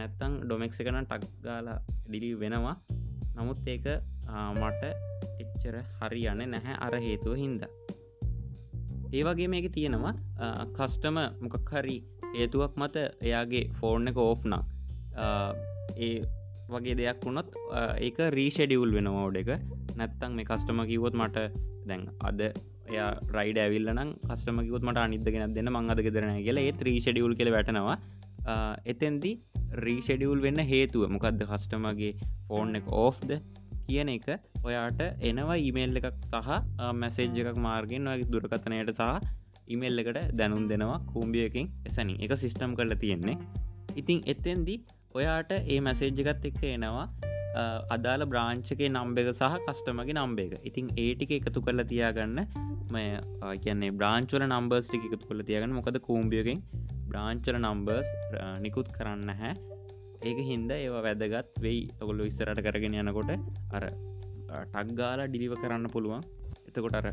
නැත්තං 0.00 0.32
ඩොමෙක්ස 0.44 0.80
එකන 0.82 0.98
ටක්ගාලා 1.04 1.78
ඩිලි 2.08 2.30
වෙනවා. 2.42 2.76
නමුත් 3.36 3.68
ඒක 3.74 3.86
මට 4.60 4.82
එච්චර 5.66 5.76
හරි 6.00 6.22
යන්න 6.32 6.42
නැහැ 6.54 6.76
අර 6.86 6.94
හේතුව 7.06 7.34
හින්ද. 7.42 7.62
ඒවගේ 9.18 9.48
මේක 9.54 9.66
තියෙනවා 9.76 10.14
කස්ටම 10.78 11.18
මොකක් 11.44 11.70
හරි 11.74 11.96
හේතුවක් 12.36 12.74
මත 12.82 12.96
එයාගේ 13.28 13.64
ෆෝර්න 13.80 14.10
එක 14.12 14.18
ඕෆ්නම් 14.26 14.54
ඒ 16.06 16.12
වගේ 16.74 16.96
දෙයක් 17.00 17.26
වුණොත් 17.26 17.50
ඒක 18.06 18.18
රීෂඩියවල් 18.38 18.94
වෙනවා 18.98 19.26
ඔඩ 19.30 19.40
එක. 19.42 19.50
නැත්තං 20.00 20.38
මේ 20.38 20.48
කස්ටම 20.50 20.82
කිවොත් 20.92 21.18
මට 21.22 21.46
දැන් 21.88 22.06
අද 22.30 22.40
එය 22.46 22.98
රයිඩ 23.36 23.58
ඇවිල්ලන 23.64 24.14
කස්ටමකිවොත් 24.28 24.86
මට 24.88 25.04
අනිදගෙන 25.06 25.56
දෙන්න 25.58 25.72
මං 25.74 25.92
අද 25.94 26.02
ගෙදරන 26.06 26.40
කියලා 26.46 26.66
ඒ 26.70 26.78
ත්‍රීෂඩියවල් 26.80 27.36
කෙළ 27.40 27.54
වැටනවා. 27.56 27.98
එතැන්දි 28.92 29.30
රීෂඩියවල් 29.86 30.42
වෙන්න 30.46 30.66
හේතුව 30.72 31.08
මොකක්ද 31.14 31.40
කස්ටමගේ 31.52 32.12
ෆෝන් 32.48 32.78
එක 32.80 32.92
ඕෆ්ද 33.04 33.30
කියන 33.86 34.10
එක 34.14 34.28
ඔයාට 34.64 35.00
එනවා 35.30 35.58
ඊමේල් 35.64 36.00
එකක් 36.00 36.08
සහ 36.24 36.50
මැසේජ් 37.02 37.40
එකක් 37.42 37.60
මාර්ගෙන් 37.66 38.12
ඔය 38.12 38.24
දුරකතනයට 38.34 38.92
සහ 38.94 39.30
ඉමේල් 39.74 40.02
එකට 40.02 40.20
දැනුම් 40.40 40.66
දෙනවා 40.72 40.98
කූම්බියකින් 41.12 41.72
එසනි 41.88 42.16
එක 42.24 42.34
සිිස්ටම් 42.42 42.74
කරලා 42.80 43.02
තියෙන්නේ. 43.04 43.38
ඉතිං 44.00 44.18
එත්තෙන්දි 44.32 44.76
ඔයාට 45.18 45.52
ඒ 45.56 45.80
මැසේජ්ජකත් 45.86 46.50
එක්ක 46.50 46.62
එනවා 46.76 47.06
අදාළ 47.94 48.24
බ්‍රාංචකේ 48.32 48.88
නම්බෙක 48.88 49.28
සහ 49.32 49.54
කස්ටමගේ 49.66 50.16
නම්බේක 50.18 50.52
ඉතින් 50.70 50.88
ඒටික 51.04 51.30
එකතු 51.38 51.60
කරල 51.66 51.82
තියාගන්න 51.92 52.40
මය 52.94 53.04
කියන්නේ 53.64 53.94
බ්‍රාංචල 54.00 54.44
නම්බර්ස් 54.46 54.88
ටික 54.88 55.06
එකතු 55.08 55.24
කළ 55.30 55.46
තියගන්න. 55.48 55.76
මොකද 55.78 55.98
කූම්බියගෙන් 56.08 56.60
බ්‍රාංචල 57.10 57.56
නම්බර්ස් 57.60 58.08
නිකුත් 58.64 58.90
කරන්න 58.98 59.32
හැ 59.40 59.52
ඒක 60.26 60.38
හින්ද 60.50 60.70
ඒවා 60.76 61.02
වැදගත් 61.06 61.56
වෙයි. 61.64 61.80
ඔගොල්ලු 62.02 62.28
ඉස්සරට 62.30 62.60
කරගෙන 62.66 62.98
යනකොට 63.02 63.32
අර 63.76 63.84
ටක්ගාල 64.66 65.22
ඩිලිව 65.26 65.54
කරන්න 65.62 65.88
පුළුවන්. 65.94 66.22
එතකොට 66.68 66.98
අර 67.00 67.08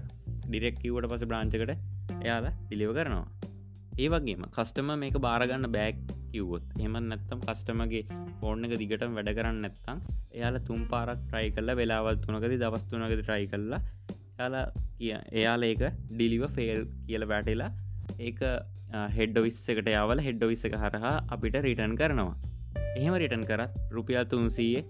ඩිරෙක් 0.45 0.77
කිවට 0.83 1.09
පස 1.11 1.25
බ්‍රාංචකට 1.31 1.73
එයාලා 2.19 2.53
ඩිලිව 2.65 2.91
කරනවා. 2.97 3.25
ඒ 3.95 4.09
වගේම 4.13 4.43
කස්ටම 4.55 4.91
මේක 5.01 5.17
බාරගන්න 5.25 5.67
බෑක් 5.75 5.97
කිව්වොත් 6.31 6.65
එම 6.85 6.95
නැත්තම් 7.09 7.41
කස්ටමගේ 7.47 8.03
ෆෝර්න 8.39 8.65
එක 8.67 8.73
දිගටම 8.81 9.17
වැඩ 9.17 9.31
කරන්න 9.39 9.59
නැත්තම් 9.65 9.99
එයාල 10.37 10.57
තුම් 10.69 10.81
පාරක් 10.93 11.19
ට්‍රයි 11.23 11.51
කල්ල 11.57 11.73
වෙලාවල් 11.79 12.17
තුනකද 12.23 12.55
දවස්තුනකද 12.55 13.15
ට්‍රයි 13.19 13.45
කල්ලා 13.51 13.81
යාලා 14.39 14.65
කිය 14.97 15.13
එයාල 15.41 15.67
ඒක 15.69 15.83
ඩිලිව 16.13 16.45
ෆේල් 16.55 16.81
කියල 17.09 17.25
වැටලා 17.33 17.69
ඒක 18.19 18.41
හෙඩ්ඩ 19.17 19.43
විස්ස 19.45 19.69
එකට 19.73 19.91
යාවල 19.95 20.25
හෙඩ්ඩ 20.27 20.49
විස්ස 20.51 20.65
එක 20.69 20.75
හරහා 20.83 21.13
අපිට 21.35 21.59
රිටන් 21.67 21.95
කරනවා. 22.01 22.33
එහෙම 22.97 23.15
රිටන් 23.21 23.43
කරත් 23.49 23.71
රුපියල් 23.95 24.25
තුන්සීයේ 24.25 24.83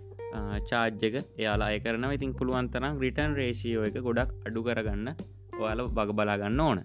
චාර්ජක 0.69 1.15
එයාලා 1.39 1.69
අයකරන 1.73 2.05
ඉතින් 2.09 2.31
පුළුවන්තරම් 2.39 2.99
රිටන් 3.03 3.35
රේෂියෝ 3.39 3.85
එක 3.89 3.97
ගොඩක් 4.07 4.31
අඩු 4.47 4.63
කරගන්න 4.67 5.09
ඔයාල 5.59 5.81
බග 5.97 6.09
බලාගන්න 6.19 6.59
ඕන. 6.59 6.79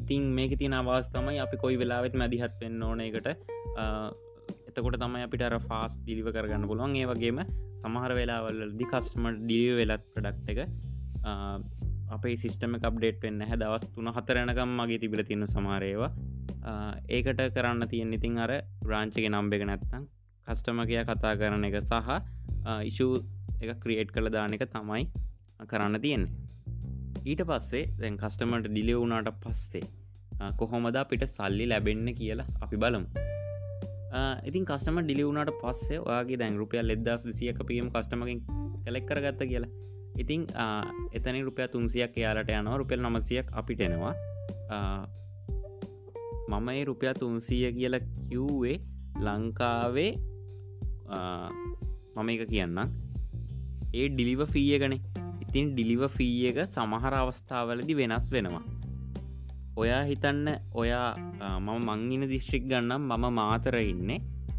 ඉතින් 0.00 0.22
මේක 0.38 0.52
තින 0.62 0.74
අවාස්තමයි 0.80 1.38
අපි 1.44 1.56
කොයි 1.62 1.76
වෙලාවෙත් 1.82 2.14
මැදිහත් 2.22 2.56
වෙන්න 2.62 2.82
ඕන 2.82 3.00
එකට 3.06 3.28
එතකොට 4.68 4.98
තමයි 5.02 5.24
අපිට 5.26 5.46
අර 5.48 5.56
ෆාස් 5.68 5.92
දිලිව 6.06 6.28
කරගන්න 6.36 6.68
පුළුවන්. 6.70 6.96
ඒ 6.96 7.06
වගේම 7.12 7.38
සමහර 7.82 8.12
වෙලාවල්දි 8.20 8.86
කස්ටමට 8.92 9.42
ඩිය 9.42 9.68
වෙලත් 9.80 10.04
ප්‍රඩක්් 10.14 10.50
එක 10.54 10.60
අපේ 12.16 12.34
සිිස්ටම 12.42 12.74
කප්ඩේට් 12.82 13.22
වෙන්න 13.24 13.46
හැ 13.48 13.60
දවස් 13.62 13.86
තුන 13.94 14.10
හතරනකම් 14.16 14.74
මගේ 14.80 15.00
තිබිල 15.02 15.22
තින්න 15.30 15.46
සමාරයවා 15.54 16.10
ඒකට 17.16 17.40
කරන්න 17.54 17.88
තියෙන් 17.92 18.18
ඉතින් 18.18 18.44
අර 18.44 18.52
රාංචක 18.92 19.24
නම්බෙක 19.28 19.64
නැත්තං 19.70 20.06
කස්ටමකය 20.48 21.04
කතා 21.10 21.34
කරන 21.40 21.68
එක 21.68 21.78
සහ 21.82 22.10
ඉශූ 22.90 23.12
එක 23.62 23.70
ක්‍රියේට් 23.84 24.10
කළ 24.14 24.30
දාන 24.34 24.56
එක 24.56 24.64
තමයි 24.74 25.04
කරන්න 25.70 26.00
තියෙන්නේ. 26.04 26.32
ඊට 27.30 27.42
පස්සේ 27.50 27.84
දැන් 28.00 28.18
කස්ටමට 28.22 28.68
ඩිලිය 28.72 28.98
වුණාට 29.00 29.30
පස්සේ 29.44 29.86
කොහොමද 30.60 30.96
අපිට 31.02 31.24
සල්ලි 31.36 31.66
ලැබෙන්න 31.72 32.08
කියලා 32.18 32.46
අපි 32.64 32.76
බලමු. 32.82 33.08
ඉතින් 34.48 34.64
කස්ටම 34.70 35.00
ඩිලිවුණට 35.02 35.52
පස්සේ 35.62 35.98
ඔයාගේ 36.04 36.38
දැන් 36.42 36.54
රුපියල් 36.62 36.94
එදස් 36.94 37.26
සියක 37.38 37.58
පියම් 37.70 37.88
කස්ටමකින් 37.94 38.40
කලෙක් 38.84 39.06
කරගත්ත 39.10 39.42
කියලා. 39.50 39.72
ඉතිං 40.22 40.46
එතනි 41.16 41.40
රුපිය 41.48 41.66
තුන්සියක් 41.74 42.14
එයාලට 42.20 42.52
යනවා 42.60 42.78
රුපියල් 42.82 43.02
නමසියක් 43.02 43.50
අපිට 43.60 43.80
එනවා. 43.88 44.14
මම 46.50 46.68
ඒ 46.76 46.84
රුපිය 46.90 47.12
තුන්සීය 47.20 47.72
කියලා 47.78 48.02
කිව්වේ 48.30 48.76
ලංකාවේ 49.26 50.10
මම 51.08 52.34
එක 52.34 52.48
කියන්නම් 52.48 52.96
ඒ 53.94 54.08
ඩිලිව 54.08 54.42
ෆීය 54.54 54.78
ගනේ 54.78 55.24
ඉතින් 55.46 55.68
ඩිලිව 55.72 56.02
ෆී 56.08 56.48
එක 56.48 56.58
සමහර 56.66 57.14
අවස්ථාවලදි 57.18 57.94
වෙනස් 57.98 58.24
වෙනවා. 58.32 58.62
ඔයා 59.76 60.02
හිතන්න 60.10 60.48
ඔයා 60.74 61.08
මම 61.58 61.86
මංගින 61.88 62.24
දිස්ත්‍රික් 62.32 62.64
ගන්නම් 62.72 63.06
මම 63.10 63.26
මාතර 63.38 63.76
ඉන්නේ. 63.82 64.18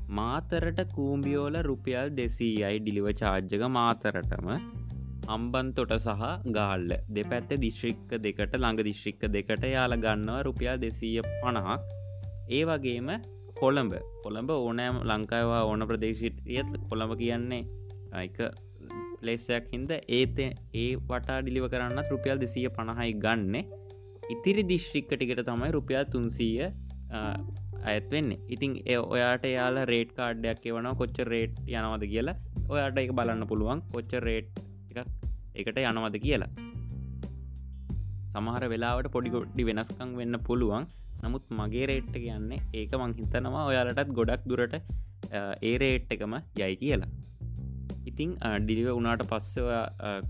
මාතරට 0.10 0.80
කූම්බියෝල 0.96 1.58
රුපියල් 1.70 2.10
දෙසීයි 2.20 2.80
ඩිලිව 2.80 3.08
චාර්ජක 3.22 3.64
මාතරටම. 3.78 4.48
අම්බන්තොට 5.28 5.94
සහ 5.98 6.26
ගාල්ල 6.58 6.90
දෙපැත්ත 7.10 7.52
දිශ්‍රික්ක 7.66 8.10
දෙකට 8.26 8.54
ළඟ 8.56 8.84
දිශ්‍රික්ක 8.90 9.24
දෙකට 9.36 9.66
යාල 9.76 9.96
ගන්නවා 10.06 10.46
රුපියල් 10.48 10.78
දෙසීය 10.86 11.26
පණහක්. 11.34 11.82
ඒ 12.50 12.64
වගේම 12.72 13.10
කොළඹ. 13.60 13.94
කොළඹ 14.24 14.50
ඕනෑම් 14.56 14.98
ලංකාවා 15.10 15.62
ඕන 15.70 15.84
ප්‍රදේශිටියත් 15.90 16.72
කොළඹ 16.90 17.14
කියන්නේ 17.22 17.64
එක 18.24 18.38
ලෙස්සයක් 19.28 19.72
හින්ද 19.74 19.92
ඒත 20.18 20.38
ඒ 20.42 20.90
වටා 21.10 21.40
ඩිලිව 21.42 21.66
කරන්න 21.74 22.02
රුපියල් 22.12 22.42
දෙසීය 22.44 22.70
පණහයි 22.78 23.14
ගන්නේ. 23.24 23.64
ඉතිරි 24.34 24.64
දිශ්‍රික්ක 24.72 25.10
ටිකට 25.14 25.44
තමයි 25.50 25.72
රුපියල් 25.78 26.06
තුන්සීය 26.14 26.70
ඇත් 27.86 28.08
වෙන්න. 28.14 28.30
ඉතින් 28.54 28.78
ඒ 28.86 29.00
ඔයාට 29.16 29.46
යාලා 29.56 29.90
රේට් 29.92 30.14
කාඩ්ඩයක් 30.20 30.70
එවන 30.72 30.90
කොච්ච 31.02 31.18
රේට් 31.34 31.58
යනවද 31.68 32.06
කියලා 32.14 32.38
ඔයාට 32.74 33.04
එක 33.04 33.14
බලන්න 33.20 33.50
පුළුවන්. 33.52 33.82
කොච්ච 33.94 34.14
රේට් 34.28 34.64
එකක් 34.92 35.00
එකට 35.60 35.84
යනවද 35.90 36.18
කියලා. 36.26 36.52
සමහර 38.34 38.64
වෙලාවට 38.74 39.14
පොඩිකොඩ්ඩි 39.16 39.68
වෙනස්කං 39.70 40.16
වෙන්න 40.22 40.40
පුළුවන්. 40.50 40.86
නමුත් 41.24 41.46
මගේ 41.60 41.86
රේට්ට 41.92 42.18
කියන්නේ 42.24 42.60
ඒක 42.80 42.92
මං 43.02 43.14
හිතනවා 43.20 43.64
ඔයාලටත් 43.72 44.12
ගොඩක් 44.20 44.44
දුරට 44.52 44.76
ඒ 45.70 45.76
රේට් 45.84 46.12
එකම 46.16 46.34
යයි 46.62 46.76
කියලා. 46.82 47.12
ඉතිං 48.10 48.32
ඩිලිව 48.64 48.90
උනාට 49.00 49.24
පස්ස 49.32 49.56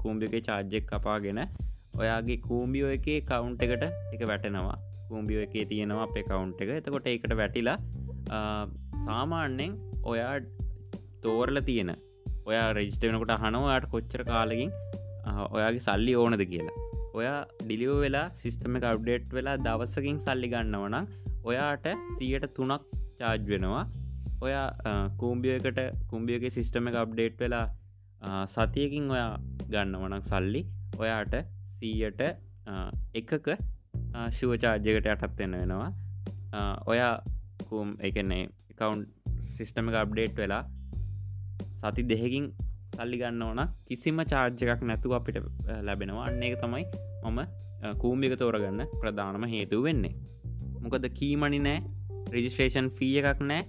කූම්භික 0.01 0.35
චාර්ජෙක් 0.47 0.85
කපාගෙන 0.91 1.41
ඔයාගේ 2.01 2.37
කූම්බියෝ 2.47 2.91
එකේ 2.97 3.19
කවුන්් 3.29 3.53
එකට 3.65 3.85
එක 4.15 4.23
වැටෙනවා. 4.31 4.77
කූම්බියෝ 5.09 5.43
එකේ 5.47 5.65
තියෙනවා 5.71 6.07
අපේ 6.09 6.25
කවුන්් 6.29 6.49
එක. 6.61 6.69
එතකොට 6.79 7.07
ඒකට 7.13 7.37
වැටිලා 7.41 7.77
සාමාන්‍යෙන් 9.07 9.73
ඔයා 10.11 10.33
තෝරල 11.23 11.59
තියෙන 11.69 11.91
ඔයා 12.49 12.67
රෙජිස්ට 12.77 13.07
වෙනකොට 13.07 13.33
හනවාට 13.43 13.87
කොච්චර 13.93 14.23
කාලකින් 14.31 14.71
ඔයාගේ 15.57 15.85
සල්ලි 15.87 16.13
ඕනද 16.23 16.43
කියලා. 16.51 16.75
ඔයා 17.17 17.39
ඩිලියෝ 17.61 17.97
වෙලා 18.03 18.25
සිිස්ටම 18.41 18.77
එක 18.79 18.85
අව්ඩේට් 18.91 19.29
වෙලා 19.37 19.57
දවස්සකින් 19.65 20.17
සල්ලි 20.25 20.49
ගන්නවනම් 20.53 21.05
ඔයාට 21.49 21.87
සියට 22.17 22.45
තුනක් 22.57 22.83
චාර්ජ් 23.19 23.45
වෙනවා. 23.53 23.85
ඔයා 24.45 24.67
කූම්බියකට 25.19 25.79
කුම්බියක 26.09 26.43
සිිස්ටම 26.55 26.89
එක 26.91 26.97
අප්ඩේට් 27.03 27.39
වෙලා 27.43 27.65
සතියකින් 28.53 29.07
ඔයා 29.15 29.31
ගන්නවනක් 29.71 30.23
සල්ලි 30.31 30.61
ඔයාට 31.03 31.33
සීයට 31.79 32.21
එකක 33.21 33.49
ශුවචාර්ජයකට 34.37 35.09
යටත්වෙන්න 35.13 35.57
වෙනවා. 35.61 35.89
ඔයා 36.91 37.13
කූම් 37.69 37.89
එකන්නේ 38.09 38.43
එකකවන්් 38.71 39.01
සිිස්ටම 39.55 39.89
එක 39.91 39.97
අප්ඩේට් 40.03 40.35
වෙලා 40.43 40.63
සති 41.81 42.07
දෙහකින් 42.11 42.45
සල්ලි 42.97 43.17
ගන්න 43.21 43.41
ඕන. 43.47 43.61
කිසිම 43.87 44.19
චාර්ජකක් 44.33 44.81
නැතුව 44.89 45.15
අපිට 45.19 45.39
ලැබෙනවා. 45.87 46.27
අන්න 46.29 46.43
එක 46.49 46.55
තමයි 46.63 46.85
මම 47.23 47.39
කූම්භික 48.03 48.35
තෝරගන්න 48.41 48.83
ප්‍රධානම 49.01 49.47
හේතු 49.53 49.81
වෙන්නේ. 49.87 50.13
මොකද 50.83 51.07
කීමණි 51.19 51.59
නෑ 51.67 51.79
රජිස්ට්‍රේෂන් 52.35 52.87
ෆිය 52.99 53.17
එකක් 53.21 53.41
නෑ. 53.51 53.63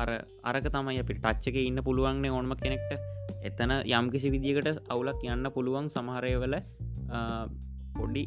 අර 0.00 0.08
අරක 0.50 0.66
තමයි 0.76 0.98
අපි 1.02 1.14
ටච්චක 1.18 1.56
ඉන්න 1.68 1.80
පුළුවන්න්නේ 1.88 2.32
ඕනම 2.38 2.54
කෙනෙක්ට. 2.64 2.92
එතන 3.48 3.72
යම්කිසි 3.98 4.28
විදිකට 4.34 4.80
අවුලක් 4.94 5.20
යන්න 5.34 5.50
පුළුවන්. 5.56 5.86
සමහරයවල 5.96 6.56
පොඩි 7.98 8.24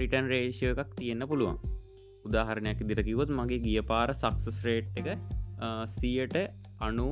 රිටන් 0.00 0.30
රේෂය 0.32 0.70
එකක් 0.72 0.94
තියෙන්න්න 1.00 1.28
පුළුවන්. 1.32 1.58
උදාහරණයක් 2.28 2.80
දිරකිවොත් 2.90 3.30
මගේ 3.38 3.60
ගිය 3.66 3.82
පාර 3.90 4.10
සක්සස් 4.14 4.58
රේට් 4.66 4.98
එක 5.00 5.08
සියට 5.96 6.36
අනු 6.86 7.06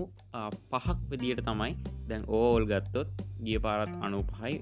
පහක් 0.71 0.97
විදියට 1.11 1.43
තමයි 1.49 1.73
දැන් 2.09 2.25
ඕල් 2.39 2.65
ගත්තොත් 2.71 3.09
ගිය 3.47 3.59
පාරත් 3.67 3.93
අනු 4.07 4.21
පහයි. 4.33 4.55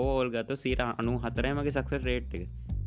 ඕල් 0.00 0.26
ගත්ත 0.34 0.58
සීට 0.62 0.82
අනු 1.00 1.12
හතරයි 1.24 1.52
මගේ 1.58 1.74
සක්ස 1.76 2.04
රේට් 2.08 2.34
එක. 2.38 2.44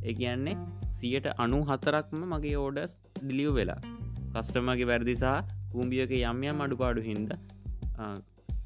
ඒ 0.08 0.14
කියන්නේ 0.20 0.56
සියට 1.00 1.28
අනු 1.44 1.60
හතරක්ම 1.70 2.22
මගේ 2.34 2.56
ඕඩස් 2.64 2.94
ඩිලියව් 3.20 3.54
වෙලා. 3.60 3.82
කස්ටමගේ 4.34 4.88
වැරදි 4.92 5.16
සහ 5.22 5.34
කූම්බියක 5.74 6.14
යම් 6.20 6.40
යම් 6.52 6.64
අඩුපාඩු 6.66 7.02
හින්ද 7.10 7.32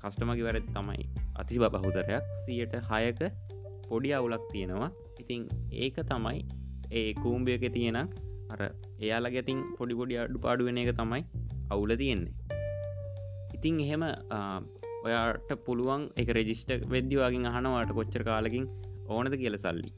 කස්ටමගේ 0.02 0.46
වැරදි 0.48 0.70
තමයි 0.78 1.04
අති 1.42 1.60
බහුතරයක්. 1.64 2.24
සියට 2.46 2.76
හයක 2.90 3.22
පොඩි 3.90 4.10
අවුලක් 4.18 4.46
තියෙනවා. 4.54 4.90
ඉතිං 5.22 5.44
ඒක 5.84 5.98
තමයි 6.12 6.40
ඒ 7.00 7.10
කූම්බියක 7.24 7.64
තියෙන 7.78 8.00
අර 8.54 8.60
එයාලා 9.04 9.34
ගැතින් 9.36 9.60
පොඩිපොඩි 9.78 10.20
අඩු 10.24 10.44
පාඩුවෙන 10.46 10.78
එක 10.84 10.92
තමයි 11.00 11.24
අවුල 11.74 11.92
තියෙන්නේ. 12.02 12.34
ඉතිං 13.58 13.80
එහෙම 13.86 14.04
ඔයාට 15.06 15.50
පුළුවන් 15.66 16.04
එක 16.22 16.30
රෙජිස්ට 16.38 16.72
වෙද්‍යවාගින් 16.94 17.46
අහනවාට 17.52 17.92
කොච්චර 18.00 18.24
කාලකින් 18.30 18.66
ඕනද 19.10 19.34
කියල 19.42 19.58
සල්ලි. 19.64 19.90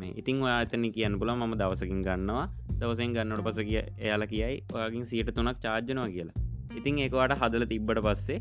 මේ 0.00 0.12
ඉතින් 0.20 0.42
ඔයාතන 0.46 0.84
කියන්න 0.96 1.18
පුල 1.20 1.30
ම 1.34 1.54
දවසකින් 1.62 2.00
ගන්නවා. 2.06 2.44
දවසෙන් 2.80 3.14
ගන්නට 3.16 3.42
පස 3.46 3.58
කිය 3.68 3.80
එයාල 4.04 4.24
කියයි 4.32 4.56
ඔයාගින් 4.76 5.04
සියට 5.10 5.30
තුනක් 5.36 5.58
චාර්ජනවා 5.64 6.08
කියලා. 6.14 6.36
ඉතින් 6.78 7.02
ඒකවාට 7.04 7.34
හදල 7.40 7.66
තිබ්බට 7.72 8.00
පස්සේ 8.06 8.38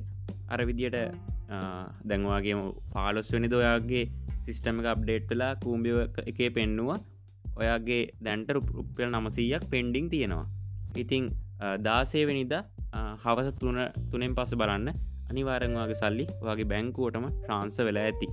අර 0.53 0.62
විදියට 0.69 0.97
දැන්වාගේ 2.10 2.58
ෆාලොස් 2.93 3.32
වනි 3.36 3.49
දොයාගේ 3.55 4.05
සිිස්ටම 4.45 4.82
එක 4.82 4.89
අප්ඩේට් 4.93 5.29
වෙලා 5.32 5.53
කූම්බිය 5.63 5.97
එකේ 6.32 6.49
පෙන්නවා. 6.58 6.99
ඔයාගේ 7.62 8.01
දැන්ට 8.25 8.51
රුපියල් 8.58 9.10
නමසීයක් 9.12 9.63
පෙන්ඩිං 9.73 10.10
තියෙනවා. 10.13 10.45
ඉතිං 11.03 11.25
දාසේවනිද 11.88 12.53
හවස 13.23 13.49
තුන 13.62 13.80
තුනෙන් 14.12 14.36
පස 14.38 14.54
බලන්න. 14.62 14.89
අනිවාරංවාගේ 15.32 15.99
සල්ලි 16.02 16.25
වගේ 16.45 16.69
බැංකුවටම 16.71 17.25
ට්‍රාන්ස 17.32 17.78
වෙලා 17.88 18.06
ඇති. 18.10 18.28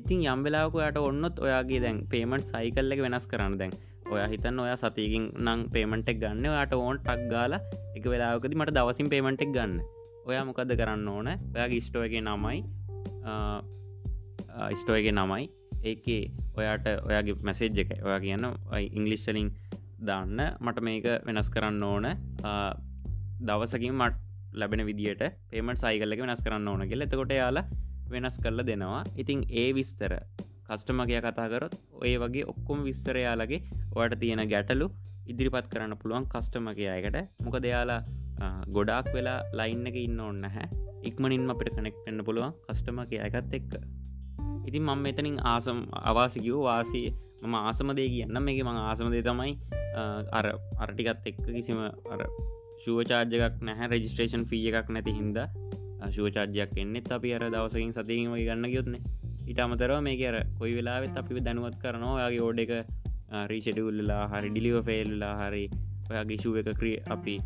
ඉතින් 0.00 0.20
යම් 0.32 0.40
වෙලාකයට 0.46 0.98
ඔන්නොත් 1.08 1.36
ඔයාගේ 1.44 1.80
දැන් 1.84 1.98
පේමට 2.12 2.46
සයිකල්ල 2.52 2.94
එක 2.94 3.00
වෙනස් 3.06 3.26
කරන්න 3.32 3.58
දැන්. 3.60 3.72
ඔය 4.12 4.20
හිතන් 4.32 4.60
ඔය 4.62 4.70
සතියකින් 4.82 5.24
නං 5.44 5.60
පේමටෙක් 5.74 6.18
ගන්න 6.22 6.44
යාට 6.46 6.74
ඕන් 6.78 6.98
ටක් 7.02 7.26
ගාල 7.32 7.54
එක 7.96 8.04
වෙලාකද 8.12 8.54
මට 8.58 8.74
දවසින් 8.76 9.08
පේමටෙක් 9.12 9.50
ගන්න. 9.56 9.80
ඔයා 10.28 10.44
මොකද 10.48 10.72
කරන්න 10.80 11.08
ඕන? 11.14 11.28
ඔයාගේ 11.54 11.82
ස්ටෝයගේ 11.86 12.22
නමයි. 12.22 12.58
ස්ටෝයගේ 14.80 15.14
නමයි. 15.18 15.44
ඒකේ 15.90 16.22
ඔයාට 16.58 16.86
ඔයාගේ 17.08 17.36
මැසේජ් 17.48 17.80
එක 17.82 17.90
ඔයා 18.06 18.20
කියන්න 18.24 18.46
ඉංගලිශ්ලින් 18.98 19.50
දාන්න. 20.08 20.38
මට 20.60 20.86
මේක 20.88 21.08
වෙනස් 21.26 21.50
කරන්න 21.54 21.82
ඕන. 21.82 22.06
දවසකින් 23.40 23.94
මට 23.94 24.16
ලැබෙන 24.54 24.82
විදිට 24.88 25.22
පේමට 25.50 25.82
සයිකල්ලක 25.84 26.20
වෙනස් 26.24 26.42
කරන්න 26.44 26.68
ඕන 26.68 26.88
කියල. 26.90 27.06
එතකොට 27.06 27.32
යාලා 27.32 27.66
වෙනස් 28.10 28.36
කරල 28.44 28.60
දෙනවා. 28.70 29.02
ඉතිං 29.16 29.40
ඒ 29.52 29.68
විස්තර 29.78 30.12
කස්ටමගය 30.68 31.18
කතාකරොත් 31.24 31.74
ඔය 32.02 32.14
වගේ 32.22 32.46
ඔක්කොම 32.52 32.78
විස්තරයාලගේ 32.88 33.60
ඔයට 33.96 34.14
තියෙන 34.22 34.42
ගැටලු 34.52 34.88
ඉදිරිපත් 35.26 35.68
කරන්න 35.72 35.94
පුළුවන් 36.00 36.26
කස්ටමගයකට 36.32 37.18
මොක 37.44 37.58
දෙයාලා 37.66 38.00
ගොඩාක් 38.68 39.08
වෙලා 39.14 39.38
ලයින්න 39.58 39.86
එක 39.90 39.98
ඉන්න 40.06 40.18
ඔන්න 40.20 40.42
හැ 40.56 40.66
ඉක්මනින් 41.04 41.46
අපිට 41.52 41.70
කනෙක්ටන්න 41.76 42.24
පුළුවන් 42.26 42.52
කස්ටමගේ 42.66 43.22
අයකත් 43.26 43.54
එක්ක. 43.58 43.72
ඉතින් 44.68 44.82
මං 44.82 45.00
මෙතනින් 45.06 45.38
ආසම් 45.44 45.78
අවාසිකිවූ 46.02 46.64
වාසී 46.68 47.08
මම 47.42 47.54
ආසමදේ 47.60 48.08
කියන්න 48.14 48.42
මේක 48.42 48.60
මං 48.64 48.78
ආසමදේ 48.82 49.22
තමයි 49.22 49.52
අර 50.38 50.46
අරටිකත් 50.78 51.26
එක්ක 51.30 51.42
කිසිම 51.46 51.80
අර 52.12 52.20
ශුවචාර්ජයක් 52.84 53.56
නැහැ 53.62 53.88
රජිස්ට්‍රේෂන් 53.92 54.44
ෆිය 54.50 54.68
එකක් 54.70 54.90
නැති 54.90 55.16
හින්ද. 55.18 55.38
ශුවචාර්ජයක් 56.10 56.76
එන්නෙත් 56.76 57.10
අපි 57.10 57.34
අර 57.36 57.44
දවසකින් 57.46 57.92
සතිීම 57.92 58.36
ගන්න 58.38 58.70
ගයොත්න 58.74 58.96
ඉට 59.46 59.58
අමතරව 59.58 59.98
මේ 60.02 60.28
අර 60.30 60.36
කොයි 60.58 60.76
වෙලාවෙත් 60.78 61.16
අපි 61.16 61.40
දැනුවත් 61.40 61.76
කරනවා. 61.82 62.14
ඔයාගේ 62.18 62.44
ඕඩ 62.46 62.60
එක 62.64 62.72
රීෂඩියුල්ලා 63.52 64.22
හරි 64.32 64.50
ඩිලිව 64.50 64.78
ෆෙල්ලා 64.88 65.34
හරි 65.40 65.64
ඔයාගේ 66.10 66.40
ශුව 66.42 66.56
එක 66.62 66.70
ක්‍රිය 66.80 66.96
අපි 67.08 67.36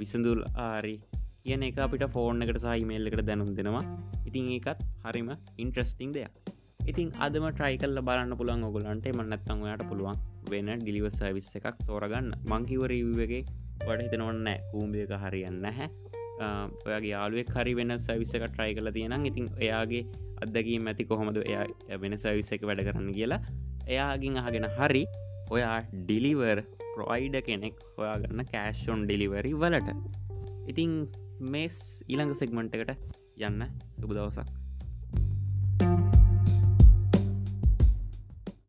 විසඳුල් 0.00 0.42
ආරි 0.66 0.96
කියන 1.44 1.62
එක 1.62 1.78
අපිට 1.78 2.04
ෆෝර්න් 2.08 2.44
එකට 2.44 2.60
සහිමේල් 2.60 3.08
එකට 3.08 3.24
දැනුම් 3.28 3.50
දෙනවා. 3.56 3.84
ඉතින් 4.28 4.46
ඒකත් 4.56 4.84
හරිම 5.04 5.30
ඉන්ට්‍රස්ටිං 5.58 6.12
දෙයක්. 6.12 6.32
ඉතින් 6.84 7.10
අදම 7.18 7.44
ට්‍රයි 7.48 7.76
කල්ල 7.82 8.00
බලන්න 8.00 8.38
පුළන් 8.40 8.64
ඔගොලන්ට 8.68 9.06
මන්නත්තං 9.10 9.64
ඔයාට 9.66 9.84
පුළුවන් 9.90 10.18
වෙන 10.50 10.70
ඩිලිවස් 10.78 11.18
සවිස් 11.18 11.50
එකක් 11.58 11.76
තෝරගන්න. 11.86 12.30
මංකිවරීවගේ 12.44 13.42
වට 13.80 14.04
හිතනවන්න 14.06 14.48
කූම්බියක 14.70 15.12
හරියන්න 15.24 15.66
හැ 15.78 15.88
ඔයාගේ 16.86 17.12
යාලුවෙක් 17.14 17.50
හරි 17.56 17.74
වෙන 17.78 17.94
සවිස 17.98 18.32
එක 18.36 18.46
ට්‍රයි 18.46 18.74
කල 18.78 18.90
තියෙනම් 18.96 19.26
ඉතින් 19.30 19.46
එයාගේ 19.58 20.02
අදකීම 20.44 20.88
ඇති 20.90 21.06
කොහොමද? 21.10 21.38
එයා 21.50 21.98
වෙන 22.02 22.16
සවිස 22.18 22.50
එක 22.56 22.66
වැඩ 22.70 22.82
කරන්න 22.88 23.12
කියලා 23.18 23.40
එයාගින් 23.86 24.40
අහගෙන 24.42 24.68
හරි 24.78 25.04
ඔයා 25.50 25.78
ඩිලිවර් 25.92 26.64
ප්‍රොයිඩ 26.96 27.38
කෙනෙක් 27.48 27.78
හොයාගන්න 27.98 28.44
කෑෂොන් 28.52 29.06
ඩිලිවරි 29.06 29.54
වලට. 29.62 29.96
ඉතිං 30.72 30.92
මේස් 31.54 31.78
ඊළඟ 32.08 32.34
සෙක්මන්ට 32.42 32.76
එකට 32.76 32.92
යන්න. 33.48 33.64
සුබ 34.00 34.12
දවසක්. 34.16 34.63